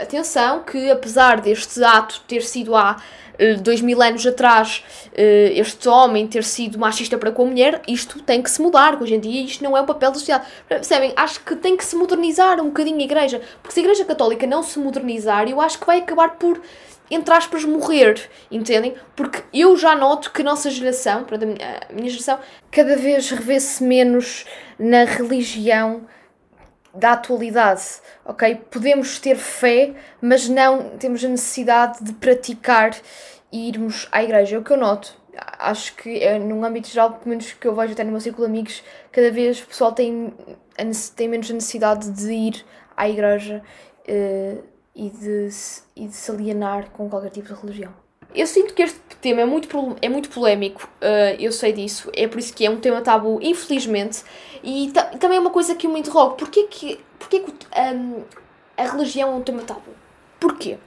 atenção, 0.00 0.62
que 0.62 0.90
apesar 0.90 1.40
deste 1.40 1.82
ato 1.82 2.20
ter 2.26 2.42
sido 2.42 2.74
há 2.74 2.96
eh, 3.38 3.54
dois 3.54 3.80
mil 3.80 4.00
anos 4.02 4.26
atrás 4.26 4.84
eh, 5.14 5.52
este 5.54 5.88
homem 5.88 6.26
ter 6.26 6.44
sido 6.44 6.78
machista 6.78 7.16
para 7.16 7.30
com 7.30 7.42
a 7.42 7.46
mulher, 7.46 7.82
isto 7.86 8.20
tem 8.22 8.42
que 8.42 8.50
se 8.50 8.60
mudar, 8.60 9.00
hoje 9.00 9.14
em 9.14 9.20
dia 9.20 9.42
isto 9.42 9.62
não 9.64 9.76
é 9.76 9.80
o 9.80 9.84
papel 9.84 10.10
da 10.10 10.18
sociedade. 10.18 10.50
Percebem? 10.68 11.12
Acho 11.16 11.40
que 11.40 11.56
tem 11.56 11.76
que 11.76 11.84
se 11.84 11.96
modernizar 11.96 12.60
um 12.60 12.66
bocadinho 12.66 12.98
a 12.98 13.02
Igreja, 13.02 13.40
porque 13.62 13.74
se 13.74 13.80
a 13.80 13.82
Igreja 13.82 14.04
Católica 14.04 14.46
não 14.46 14.62
se 14.62 14.78
modernizar, 14.78 15.48
eu 15.48 15.60
acho 15.60 15.78
que 15.78 15.86
vai 15.86 15.98
acabar 15.98 16.36
por 16.36 16.60
entre 17.10 17.34
aspas, 17.34 17.62
morrer, 17.62 18.18
entendem? 18.50 18.94
Porque 19.14 19.42
eu 19.52 19.76
já 19.76 19.94
noto 19.94 20.32
que 20.32 20.40
a 20.40 20.44
nossa 20.44 20.70
geração, 20.70 21.26
a 21.30 21.44
minha, 21.44 21.80
a 21.90 21.92
minha 21.92 22.08
geração, 22.08 22.38
cada 22.70 22.96
vez 22.96 23.28
revê-se 23.28 23.84
menos 23.84 24.46
na 24.78 25.04
religião 25.04 26.06
da 26.94 27.12
atualidade, 27.12 27.82
ok? 28.24 28.54
Podemos 28.70 29.18
ter 29.18 29.36
fé, 29.36 29.94
mas 30.20 30.48
não 30.48 30.96
temos 30.98 31.24
a 31.24 31.28
necessidade 31.28 32.02
de 32.02 32.12
praticar 32.12 32.94
e 33.50 33.68
irmos 33.68 34.08
à 34.12 34.22
igreja. 34.22 34.56
É 34.56 34.58
o 34.58 34.64
que 34.64 34.72
eu 34.72 34.76
noto. 34.76 35.16
Acho 35.58 35.94
que 35.96 36.22
é 36.22 36.38
num 36.38 36.64
âmbito 36.64 36.88
geral, 36.88 37.14
pelo 37.14 37.30
menos 37.30 37.52
que 37.52 37.66
eu 37.66 37.74
vejo 37.74 37.94
até 37.94 38.04
no 38.04 38.10
meu 38.10 38.20
círculo 38.20 38.46
de 38.46 38.52
amigos, 38.52 38.82
cada 39.10 39.30
vez 39.30 39.62
o 39.62 39.66
pessoal 39.66 39.92
tem, 39.92 40.34
tem 41.16 41.28
menos 41.28 41.50
a 41.50 41.54
necessidade 41.54 42.10
de 42.10 42.32
ir 42.32 42.64
à 42.94 43.08
igreja 43.08 43.62
uh, 44.08 44.64
e, 44.94 45.08
de, 45.08 45.48
e 45.96 46.06
de 46.06 46.14
se 46.14 46.30
alienar 46.30 46.90
com 46.90 47.08
qualquer 47.08 47.30
tipo 47.30 47.48
de 47.48 47.60
religião. 47.60 48.01
Eu 48.34 48.46
sinto 48.46 48.72
que 48.74 48.82
este 48.82 49.00
tema 49.20 49.42
é 49.42 49.44
muito, 49.44 49.68
é 50.00 50.08
muito 50.08 50.30
polémico, 50.30 50.88
uh, 51.00 51.36
eu 51.38 51.52
sei 51.52 51.72
disso, 51.72 52.10
é 52.14 52.26
por 52.26 52.38
isso 52.38 52.52
que 52.54 52.64
é 52.64 52.70
um 52.70 52.78
tema 52.78 53.00
tabu, 53.00 53.38
infelizmente, 53.42 54.22
e 54.64 54.90
também 55.20 55.36
é 55.36 55.40
uma 55.40 55.50
coisa 55.50 55.74
que 55.74 55.86
eu 55.86 55.92
me 55.92 56.00
interrogo, 56.00 56.34
porquê 56.36 56.64
que, 56.64 56.98
porquê 57.18 57.40
que 57.40 57.50
um, 57.50 58.22
a 58.76 58.84
religião 58.84 59.30
é 59.30 59.34
um 59.34 59.42
tema 59.42 59.62
tabu? 59.62 59.92
Porquê? 60.40 60.78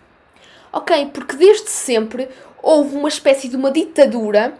Ok, 0.74 1.12
porque 1.14 1.36
desde 1.36 1.70
sempre 1.70 2.28
houve 2.62 2.96
uma 2.98 3.08
espécie 3.08 3.48
de 3.48 3.56
uma 3.56 3.72
ditadura 3.72 4.58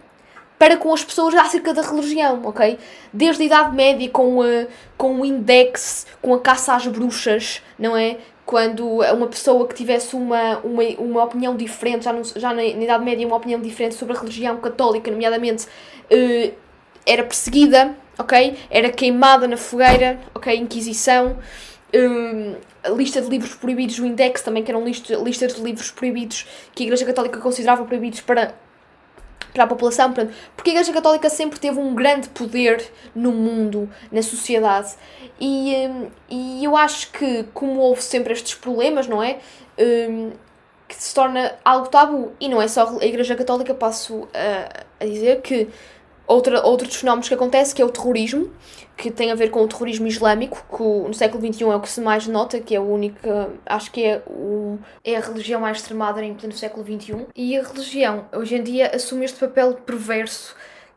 para 0.58 0.76
com 0.76 0.92
as 0.94 1.04
pessoas 1.04 1.34
acerca 1.34 1.74
da 1.74 1.82
religião, 1.82 2.40
ok? 2.44 2.78
Desde 3.12 3.42
a 3.42 3.46
Idade 3.46 3.76
Média, 3.76 4.08
com, 4.08 4.40
a, 4.40 4.66
com 4.96 5.20
o 5.20 5.24
index, 5.24 6.06
com 6.22 6.32
a 6.32 6.40
caça 6.40 6.74
às 6.74 6.86
bruxas, 6.86 7.62
não 7.78 7.96
é? 7.96 8.16
Quando 8.46 9.00
uma 9.00 9.26
pessoa 9.26 9.66
que 9.66 9.74
tivesse 9.74 10.14
uma, 10.14 10.58
uma, 10.58 10.82
uma 10.98 11.24
opinião 11.24 11.56
diferente, 11.56 12.04
já, 12.04 12.12
no, 12.12 12.22
já 12.24 12.50
na, 12.50 12.62
na, 12.62 12.62
Idade 12.62 13.04
Média, 13.04 13.26
uma 13.26 13.36
opinião 13.36 13.60
diferente 13.60 13.96
sobre 13.96 14.16
a 14.16 14.20
religião 14.20 14.56
católica, 14.58 15.10
nomeadamente, 15.10 15.66
uh, 15.66 16.54
era 17.04 17.24
perseguida, 17.24 17.96
ok? 18.16 18.56
Era 18.70 18.88
queimada 18.90 19.48
na 19.48 19.56
fogueira, 19.56 20.20
ok? 20.32 20.56
Inquisição. 20.56 21.36
Uh, 21.92 22.56
lista 22.96 23.20
de 23.20 23.28
livros 23.28 23.54
proibidos, 23.54 23.98
o 23.98 24.06
Index 24.06 24.42
também, 24.42 24.62
que 24.62 24.70
eram 24.70 24.84
lista, 24.84 25.16
listas 25.16 25.54
de 25.54 25.62
livros 25.62 25.90
proibidos 25.90 26.46
que 26.72 26.84
a 26.84 26.86
Igreja 26.86 27.04
Católica 27.04 27.40
considerava 27.40 27.84
proibidos 27.84 28.20
para 28.20 28.54
para 29.56 29.64
a 29.64 29.66
população, 29.66 30.12
porque 30.12 30.70
a 30.70 30.72
Igreja 30.74 30.92
Católica 30.92 31.30
sempre 31.30 31.58
teve 31.58 31.80
um 31.80 31.94
grande 31.94 32.28
poder 32.28 32.92
no 33.14 33.32
mundo, 33.32 33.88
na 34.12 34.22
sociedade, 34.22 34.94
e, 35.40 35.74
hum, 35.88 36.10
e 36.28 36.62
eu 36.62 36.76
acho 36.76 37.10
que, 37.10 37.44
como 37.54 37.80
houve 37.80 38.02
sempre 38.02 38.34
estes 38.34 38.54
problemas, 38.54 39.06
não 39.06 39.22
é? 39.22 39.38
Um, 39.78 40.32
que 40.86 40.94
se 40.94 41.14
torna 41.14 41.54
algo 41.64 41.88
tabu. 41.88 42.32
E 42.38 42.48
não 42.48 42.60
é 42.62 42.68
só 42.68 42.98
a 43.00 43.04
Igreja 43.04 43.34
Católica, 43.34 43.74
passo 43.74 44.28
a, 44.32 44.84
a 45.02 45.06
dizer 45.06 45.40
que 45.40 45.68
outra, 46.26 46.62
outro 46.62 46.86
dos 46.86 46.96
fenómenos 46.96 47.28
que 47.28 47.34
acontece, 47.34 47.74
que 47.74 47.80
é 47.80 47.84
o 47.84 47.90
terrorismo, 47.90 48.50
que 48.96 49.10
tem 49.10 49.30
a 49.30 49.34
ver 49.34 49.50
com 49.50 49.62
o 49.62 49.68
terrorismo 49.68 50.06
islâmico, 50.06 50.64
que 50.74 50.82
no 50.82 51.14
século 51.14 51.52
XXI 51.52 51.64
é 51.64 51.76
o 51.76 51.80
que 51.80 51.88
se 51.88 52.00
mais 52.00 52.26
nota, 52.26 52.58
que 52.60 52.74
é 52.74 52.78
a 52.78 52.82
única, 52.82 53.50
acho 53.66 53.90
que 53.90 54.04
é, 54.04 54.22
o, 54.26 54.78
é 55.04 55.16
a 55.16 55.20
religião 55.20 55.60
mais 55.60 55.78
extremada 55.78 56.24
em 56.24 56.34
pleno 56.34 56.54
século 56.54 56.84
XXI. 56.84 57.26
E 57.34 57.56
a 57.56 57.62
religião, 57.62 58.26
hoje 58.34 58.56
em 58.56 58.62
dia, 58.62 58.90
assume 58.94 59.24
este 59.24 59.38
papel 59.38 59.74
perverso 59.74 60.54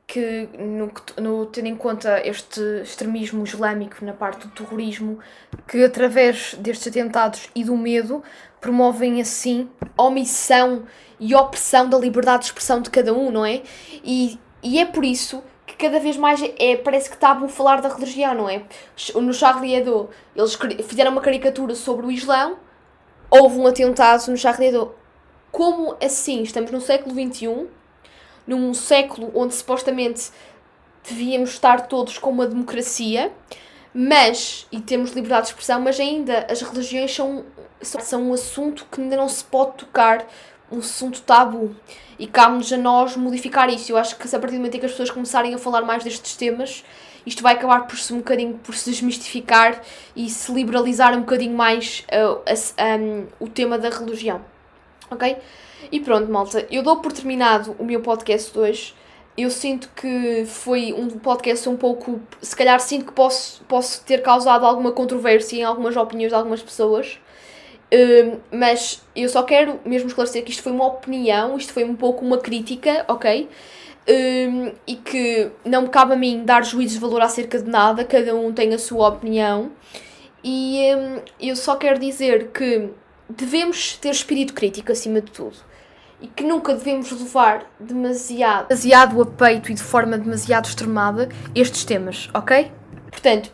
que, 0.10 0.50
no, 0.58 0.92
no, 1.22 1.46
tendo 1.46 1.68
em 1.68 1.76
conta 1.76 2.20
este 2.26 2.60
extremismo 2.82 3.44
islâmico 3.44 4.04
na 4.04 4.14
parte 4.14 4.48
do 4.48 4.54
terrorismo, 4.54 5.20
que 5.68 5.84
através 5.84 6.56
destes 6.56 6.88
atentados 6.88 7.48
e 7.54 7.64
do 7.64 7.78
medo 7.78 8.24
promovem 8.60 9.22
assim 9.22 9.70
omissão 9.96 10.84
e 11.20 11.36
opressão 11.36 11.88
da 11.88 11.98
liberdade 11.98 12.40
de 12.40 12.46
expressão 12.46 12.82
de 12.82 12.90
cada 12.90 13.14
um, 13.14 13.30
não 13.30 13.46
é? 13.46 13.62
E, 14.04 14.40
e 14.62 14.80
é 14.80 14.86
por 14.86 15.06
isso 15.06 15.44
cada 15.80 16.00
vez 16.00 16.18
mais 16.18 16.42
é, 16.60 16.76
parece 16.76 17.10
que 17.10 17.16
está 17.16 17.32
a 17.32 17.48
falar 17.48 17.82
da 17.82 17.88
religião, 17.88 18.36
não 18.36 18.50
é? 18.50 18.64
No 19.16 19.34
Charlie 19.34 19.76
Hebdo, 19.76 20.10
eles 20.36 20.58
fizeram 20.86 21.12
uma 21.12 21.22
caricatura 21.22 21.74
sobre 21.74 22.06
o 22.06 22.12
Islão, 22.12 22.58
houve 23.30 23.58
um 23.58 23.66
atentado 23.66 24.28
no 24.30 24.38
Charlie 24.38 24.68
Hebdo. 24.68 24.94
Como 25.52 25.96
assim? 26.04 26.44
Estamos 26.44 26.70
no 26.70 26.82
século 26.82 27.16
XXI, 27.16 27.68
num 28.46 28.74
século 28.74 29.32
onde 29.34 29.56
supostamente 29.56 30.32
devíamos 31.08 31.52
estar 31.52 31.88
todos 31.88 32.18
com 32.18 32.30
uma 32.30 32.46
democracia, 32.46 33.32
mas, 33.94 34.68
e 34.72 34.82
temos 34.82 35.12
liberdade 35.12 35.44
de 35.44 35.48
expressão, 35.50 35.80
mas 35.80 35.98
ainda 36.00 36.46
as 36.50 36.62
religiões 36.62 37.16
são, 37.16 37.46
são 37.82 38.30
um 38.30 38.34
assunto 38.34 38.86
que 38.92 39.02
ainda 39.02 39.16
não 39.16 39.30
se 39.30 39.44
pode 39.46 39.78
tocar 39.78 40.28
um 40.72 40.80
assunto 40.80 41.22
tabu. 41.22 41.76
E 42.18 42.28
cabe-nos 42.28 42.72
a 42.74 42.78
nós 42.78 43.16
modificar 43.16 43.70
isso. 43.70 43.92
Eu 43.92 43.98
acho 43.98 44.18
que 44.18 44.28
se 44.28 44.36
a 44.36 44.40
partir 44.40 44.56
do 44.56 44.60
momento 44.60 44.76
em 44.76 44.80
que 44.80 44.86
as 44.86 44.92
pessoas 44.92 45.10
começarem 45.10 45.54
a 45.54 45.58
falar 45.58 45.82
mais 45.82 46.04
destes 46.04 46.36
temas, 46.36 46.84
isto 47.26 47.44
vai 47.44 47.54
acabar 47.54 47.88
por 47.88 47.98
se 47.98 48.14
um 48.14 48.18
bocadinho 48.18 48.56
por 48.56 48.76
se 48.76 48.90
desmistificar 48.90 49.82
e 50.16 50.30
se 50.30 50.52
liberalizar 50.52 51.16
um 51.16 51.22
bocadinho 51.22 51.56
mais 51.56 52.06
uh, 52.12 52.42
um, 53.00 53.28
o 53.40 53.48
tema 53.48 53.78
da 53.78 53.90
religião. 53.90 54.42
Ok? 55.12 55.38
E 55.92 56.00
pronto, 56.00 56.32
malta, 56.32 56.68
eu 56.70 56.84
dou 56.84 56.98
por 56.98 57.12
terminado 57.12 57.76
o 57.80 57.84
meu 57.84 58.02
podcast 58.02 58.52
de 58.52 58.60
hoje. 58.60 58.96
Eu 59.38 59.50
sinto 59.50 59.90
que 59.96 60.44
foi 60.46 60.92
um 60.92 61.08
podcast 61.08 61.70
um 61.70 61.78
pouco. 61.78 62.20
Se 62.42 62.56
calhar 62.56 62.80
sinto 62.80 63.06
que 63.06 63.14
posso, 63.14 63.64
posso 63.64 64.04
ter 64.04 64.22
causado 64.22 64.66
alguma 64.66 64.92
controvérsia 64.92 65.58
em 65.58 65.64
algumas 65.64 65.96
opiniões 65.96 66.32
de 66.32 66.36
algumas 66.36 66.62
pessoas. 66.62 67.20
Uh, 67.92 68.40
mas 68.52 69.04
eu 69.16 69.28
só 69.30 69.42
quero 69.42 69.80
mesmo 69.84 70.08
esclarecer 70.08 70.44
que 70.44 70.52
isto 70.52 70.62
foi 70.62 70.72
uma 70.72 70.86
opinião, 70.86 71.58
isto 71.58 71.74
foi 71.74 71.84
um 71.84 71.96
pouco 71.96 72.24
uma 72.24 72.38
crítica, 72.38 73.04
ok? 73.08 73.50
Um, 74.08 74.72
e 74.88 74.96
que 74.96 75.52
não 75.66 75.84
me 75.84 75.90
cabe 75.90 76.14
a 76.14 76.16
mim 76.16 76.44
dar 76.44 76.64
juízos 76.64 76.94
de 76.94 77.00
valor 77.00 77.22
acerca 77.22 77.60
de 77.60 77.70
nada, 77.70 78.04
cada 78.04 78.36
um 78.36 78.54
tem 78.54 78.74
a 78.74 78.80
sua 78.80 79.10
opinião. 79.10 79.72
E 80.44 80.82
um, 80.96 81.22
eu 81.40 81.56
só 81.56 81.76
quero 81.76 82.00
dizer 82.00 82.50
que 82.52 82.90
devemos 83.28 83.98
ter 83.98 84.10
espírito 84.10 84.54
crítico 84.54 84.92
acima 84.92 85.22
de 85.22 85.32
tudo. 85.32 85.58
E 86.22 86.28
que 86.28 86.44
nunca 86.44 86.74
devemos 86.74 87.12
levar 87.12 87.72
demasiado, 87.80 88.68
demasiado 88.68 89.22
a 89.22 89.26
peito 89.26 89.72
e 89.72 89.74
de 89.74 89.82
forma 89.82 90.18
demasiado 90.18 90.66
extremada 90.66 91.30
estes 91.56 91.86
temas, 91.86 92.30
ok? 92.34 92.72
Portanto, 93.10 93.52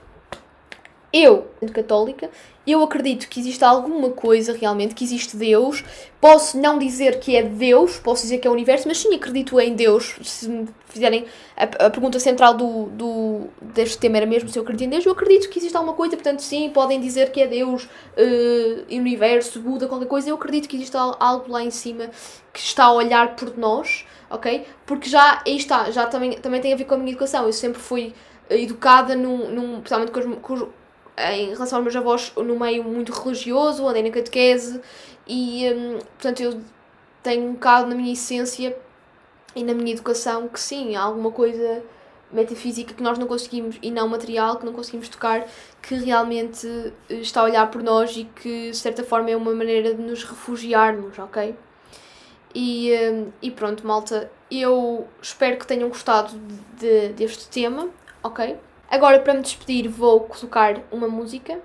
eu, 1.13 1.47
católica, 1.73 2.29
eu 2.71 2.81
acredito 2.83 3.27
que 3.27 3.39
existe 3.39 3.63
alguma 3.63 4.09
coisa 4.09 4.53
realmente, 4.53 4.95
que 4.95 5.03
existe 5.03 5.37
Deus. 5.37 5.83
Posso 6.19 6.57
não 6.59 6.79
dizer 6.79 7.19
que 7.19 7.35
é 7.35 7.43
Deus, 7.43 7.99
posso 7.99 8.23
dizer 8.23 8.39
que 8.39 8.47
é 8.47 8.49
o 8.49 8.53
universo, 8.53 8.87
mas 8.87 8.97
sim 8.97 9.13
acredito 9.13 9.59
em 9.59 9.75
Deus. 9.75 10.15
Se 10.23 10.49
me 10.49 10.67
fizerem 10.87 11.25
a, 11.55 11.63
a 11.85 11.89
pergunta 11.89 12.19
central 12.19 12.55
do, 12.55 12.85
do, 12.85 13.47
deste 13.61 13.97
tema 13.99 14.17
era 14.17 14.25
mesmo 14.25 14.49
se 14.49 14.57
eu 14.57 14.63
acredito 14.63 14.87
em 14.87 14.89
Deus, 14.89 15.05
eu 15.05 15.11
acredito 15.11 15.49
que 15.49 15.59
existe 15.59 15.75
alguma 15.75 15.93
coisa, 15.93 16.15
portanto, 16.15 16.39
sim, 16.39 16.69
podem 16.71 16.99
dizer 16.99 17.31
que 17.31 17.41
é 17.41 17.47
Deus, 17.47 17.83
uh, 17.83 18.93
universo, 18.95 19.59
Buda, 19.59 19.87
qualquer 19.87 20.07
coisa. 20.07 20.29
Eu 20.29 20.35
acredito 20.35 20.67
que 20.67 20.75
existe 20.75 20.97
algo 20.97 21.51
lá 21.51 21.63
em 21.63 21.71
cima 21.71 22.09
que 22.51 22.59
está 22.59 22.85
a 22.85 22.93
olhar 22.93 23.35
por 23.35 23.55
nós, 23.57 24.05
ok? 24.29 24.65
Porque 24.85 25.09
já, 25.09 25.43
aí 25.45 25.57
está, 25.57 25.91
já 25.91 26.07
também, 26.07 26.33
também 26.39 26.61
tem 26.61 26.73
a 26.73 26.75
ver 26.75 26.85
com 26.85 26.95
a 26.95 26.97
minha 26.97 27.11
educação. 27.11 27.45
Eu 27.45 27.53
sempre 27.53 27.79
fui 27.79 28.13
educada 28.49 29.15
num, 29.15 29.49
num 29.49 29.81
principalmente 29.81 30.11
com 30.11 30.19
os, 30.19 30.39
com 30.41 30.53
os 30.53 30.67
em 31.17 31.49
relação 31.49 31.77
aos 31.77 31.83
meus 31.83 31.95
avós 31.95 32.33
no 32.35 32.59
meio 32.59 32.83
muito 32.83 33.11
religioso, 33.11 33.87
andei 33.87 34.03
na 34.03 34.09
catequese 34.09 34.81
e, 35.27 35.71
hum, 35.73 35.99
portanto, 35.99 36.41
eu 36.41 36.61
tenho 37.23 37.47
um 37.47 37.53
bocado 37.53 37.87
na 37.87 37.95
minha 37.95 38.13
essência 38.13 38.75
e 39.55 39.63
na 39.63 39.73
minha 39.73 39.93
educação 39.93 40.47
que 40.47 40.59
sim, 40.59 40.95
há 40.95 41.01
alguma 41.01 41.31
coisa 41.31 41.83
metafísica 42.31 42.93
que 42.93 43.01
nós 43.01 43.17
não 43.17 43.27
conseguimos 43.27 43.77
e 43.81 43.89
não 43.89 44.07
material 44.07 44.57
que 44.57 44.65
não 44.65 44.73
conseguimos 44.73 45.07
tocar 45.07 45.47
que 45.81 45.95
realmente 45.95 46.67
eh, 47.09 47.15
está 47.15 47.41
a 47.41 47.45
olhar 47.45 47.69
por 47.71 47.81
nós 47.81 48.15
e 48.17 48.25
que 48.25 48.71
de 48.71 48.77
certa 48.77 49.03
forma 49.03 49.29
é 49.29 49.35
uma 49.37 49.53
maneira 49.53 49.93
de 49.93 50.01
nos 50.01 50.23
refugiarmos, 50.23 51.17
ok? 51.17 51.55
E, 52.53 52.91
eh, 52.91 53.25
e 53.41 53.51
pronto, 53.51 53.85
malta, 53.87 54.29
eu 54.51 55.07
espero 55.21 55.57
que 55.57 55.67
tenham 55.67 55.87
gostado 55.89 56.33
de, 56.77 57.09
deste 57.09 57.47
tema, 57.47 57.89
ok? 58.23 58.57
Agora, 58.89 59.19
para 59.19 59.33
me 59.33 59.41
despedir, 59.41 59.89
vou 59.89 60.21
colocar 60.21 60.81
uma 60.91 61.07
música. 61.07 61.59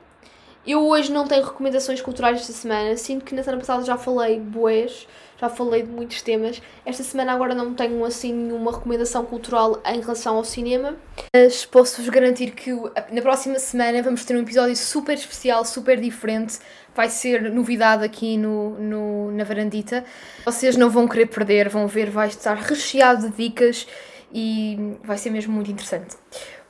Eu 0.66 0.86
hoje 0.86 1.10
não 1.10 1.26
tenho 1.26 1.42
recomendações 1.42 2.02
culturais 2.02 2.40
esta 2.40 2.52
semana. 2.52 2.96
Sinto 2.96 3.24
que 3.24 3.34
na 3.34 3.42
semana 3.42 3.60
passada 3.60 3.82
já 3.82 3.96
falei 3.96 4.38
boés, 4.38 5.08
já 5.38 5.48
falei 5.48 5.82
de 5.82 5.90
muitos 5.90 6.20
temas. 6.20 6.60
Esta 6.84 7.02
semana 7.02 7.32
agora 7.32 7.54
não 7.54 7.72
tenho 7.72 8.04
assim 8.04 8.32
nenhuma 8.32 8.70
recomendação 8.70 9.24
cultural 9.24 9.80
em 9.86 10.00
relação 10.00 10.36
ao 10.36 10.44
cinema. 10.44 10.96
Mas 11.34 11.64
posso-vos 11.64 12.08
garantir 12.10 12.50
que 12.50 12.72
na 13.10 13.22
próxima 13.22 13.58
semana 13.58 14.02
vamos 14.02 14.24
ter 14.24 14.36
um 14.36 14.42
episódio 14.42 14.76
super 14.76 15.14
especial, 15.14 15.64
super 15.64 15.98
diferente. 15.98 16.58
Vai 16.94 17.08
ser 17.08 17.50
novidade 17.50 18.04
aqui 18.04 18.36
no, 18.36 18.78
no, 18.78 19.32
na 19.32 19.44
varandita. 19.44 20.04
Vocês 20.44 20.76
não 20.76 20.90
vão 20.90 21.08
querer 21.08 21.26
perder, 21.26 21.70
vão 21.70 21.86
ver, 21.86 22.10
vai 22.10 22.28
estar 22.28 22.54
recheado 22.54 23.30
de 23.30 23.36
dicas 23.36 23.86
e 24.32 24.96
vai 25.02 25.16
ser 25.16 25.30
mesmo 25.30 25.54
muito 25.54 25.70
interessante. 25.70 26.16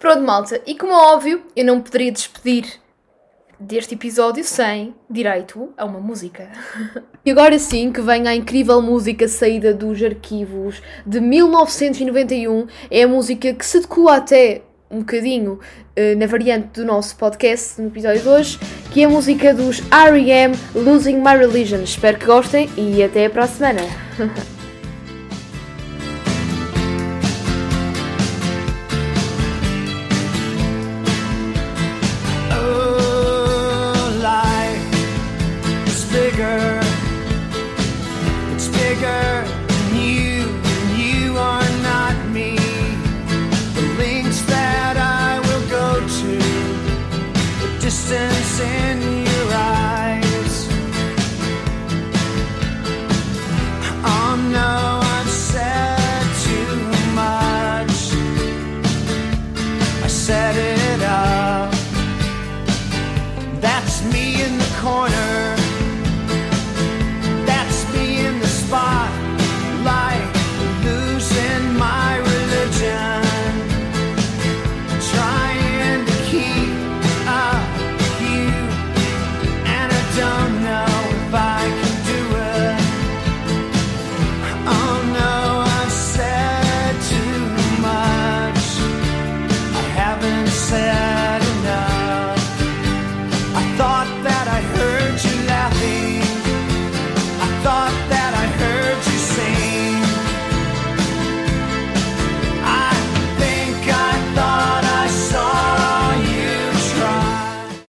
Pronto, 0.00 0.22
malta, 0.22 0.62
e 0.66 0.74
como 0.74 0.94
é 0.94 0.96
óbvio, 0.96 1.42
eu 1.54 1.62
não 1.62 1.78
poderia 1.78 2.10
despedir 2.10 2.64
deste 3.58 3.94
episódio 3.94 4.42
sem 4.42 4.94
direito 5.10 5.74
a 5.76 5.84
uma 5.84 6.00
música. 6.00 6.50
e 7.22 7.30
agora 7.30 7.58
sim 7.58 7.92
que 7.92 8.00
vem 8.00 8.26
a 8.26 8.34
incrível 8.34 8.80
música 8.80 9.28
saída 9.28 9.74
dos 9.74 10.02
arquivos 10.02 10.80
de 11.04 11.20
1991. 11.20 12.66
É 12.90 13.02
a 13.02 13.08
música 13.08 13.52
que 13.52 13.66
se 13.66 13.76
adequa 13.76 14.16
até 14.16 14.62
um 14.90 15.00
bocadinho 15.00 15.60
uh, 15.60 16.18
na 16.18 16.26
variante 16.26 16.80
do 16.80 16.86
nosso 16.86 17.14
podcast 17.16 17.78
no 17.78 17.88
episódio 17.88 18.22
de 18.22 18.28
hoje, 18.28 18.58
que 18.90 19.02
é 19.02 19.04
a 19.04 19.08
música 19.10 19.52
dos 19.52 19.80
R.E.M. 19.90 20.56
Losing 20.74 21.18
My 21.18 21.36
Religion. 21.36 21.82
Espero 21.82 22.18
que 22.18 22.24
gostem 22.24 22.70
e 22.74 23.04
até 23.04 23.28
para 23.28 23.44
a 23.44 23.46
semana. 23.46 23.82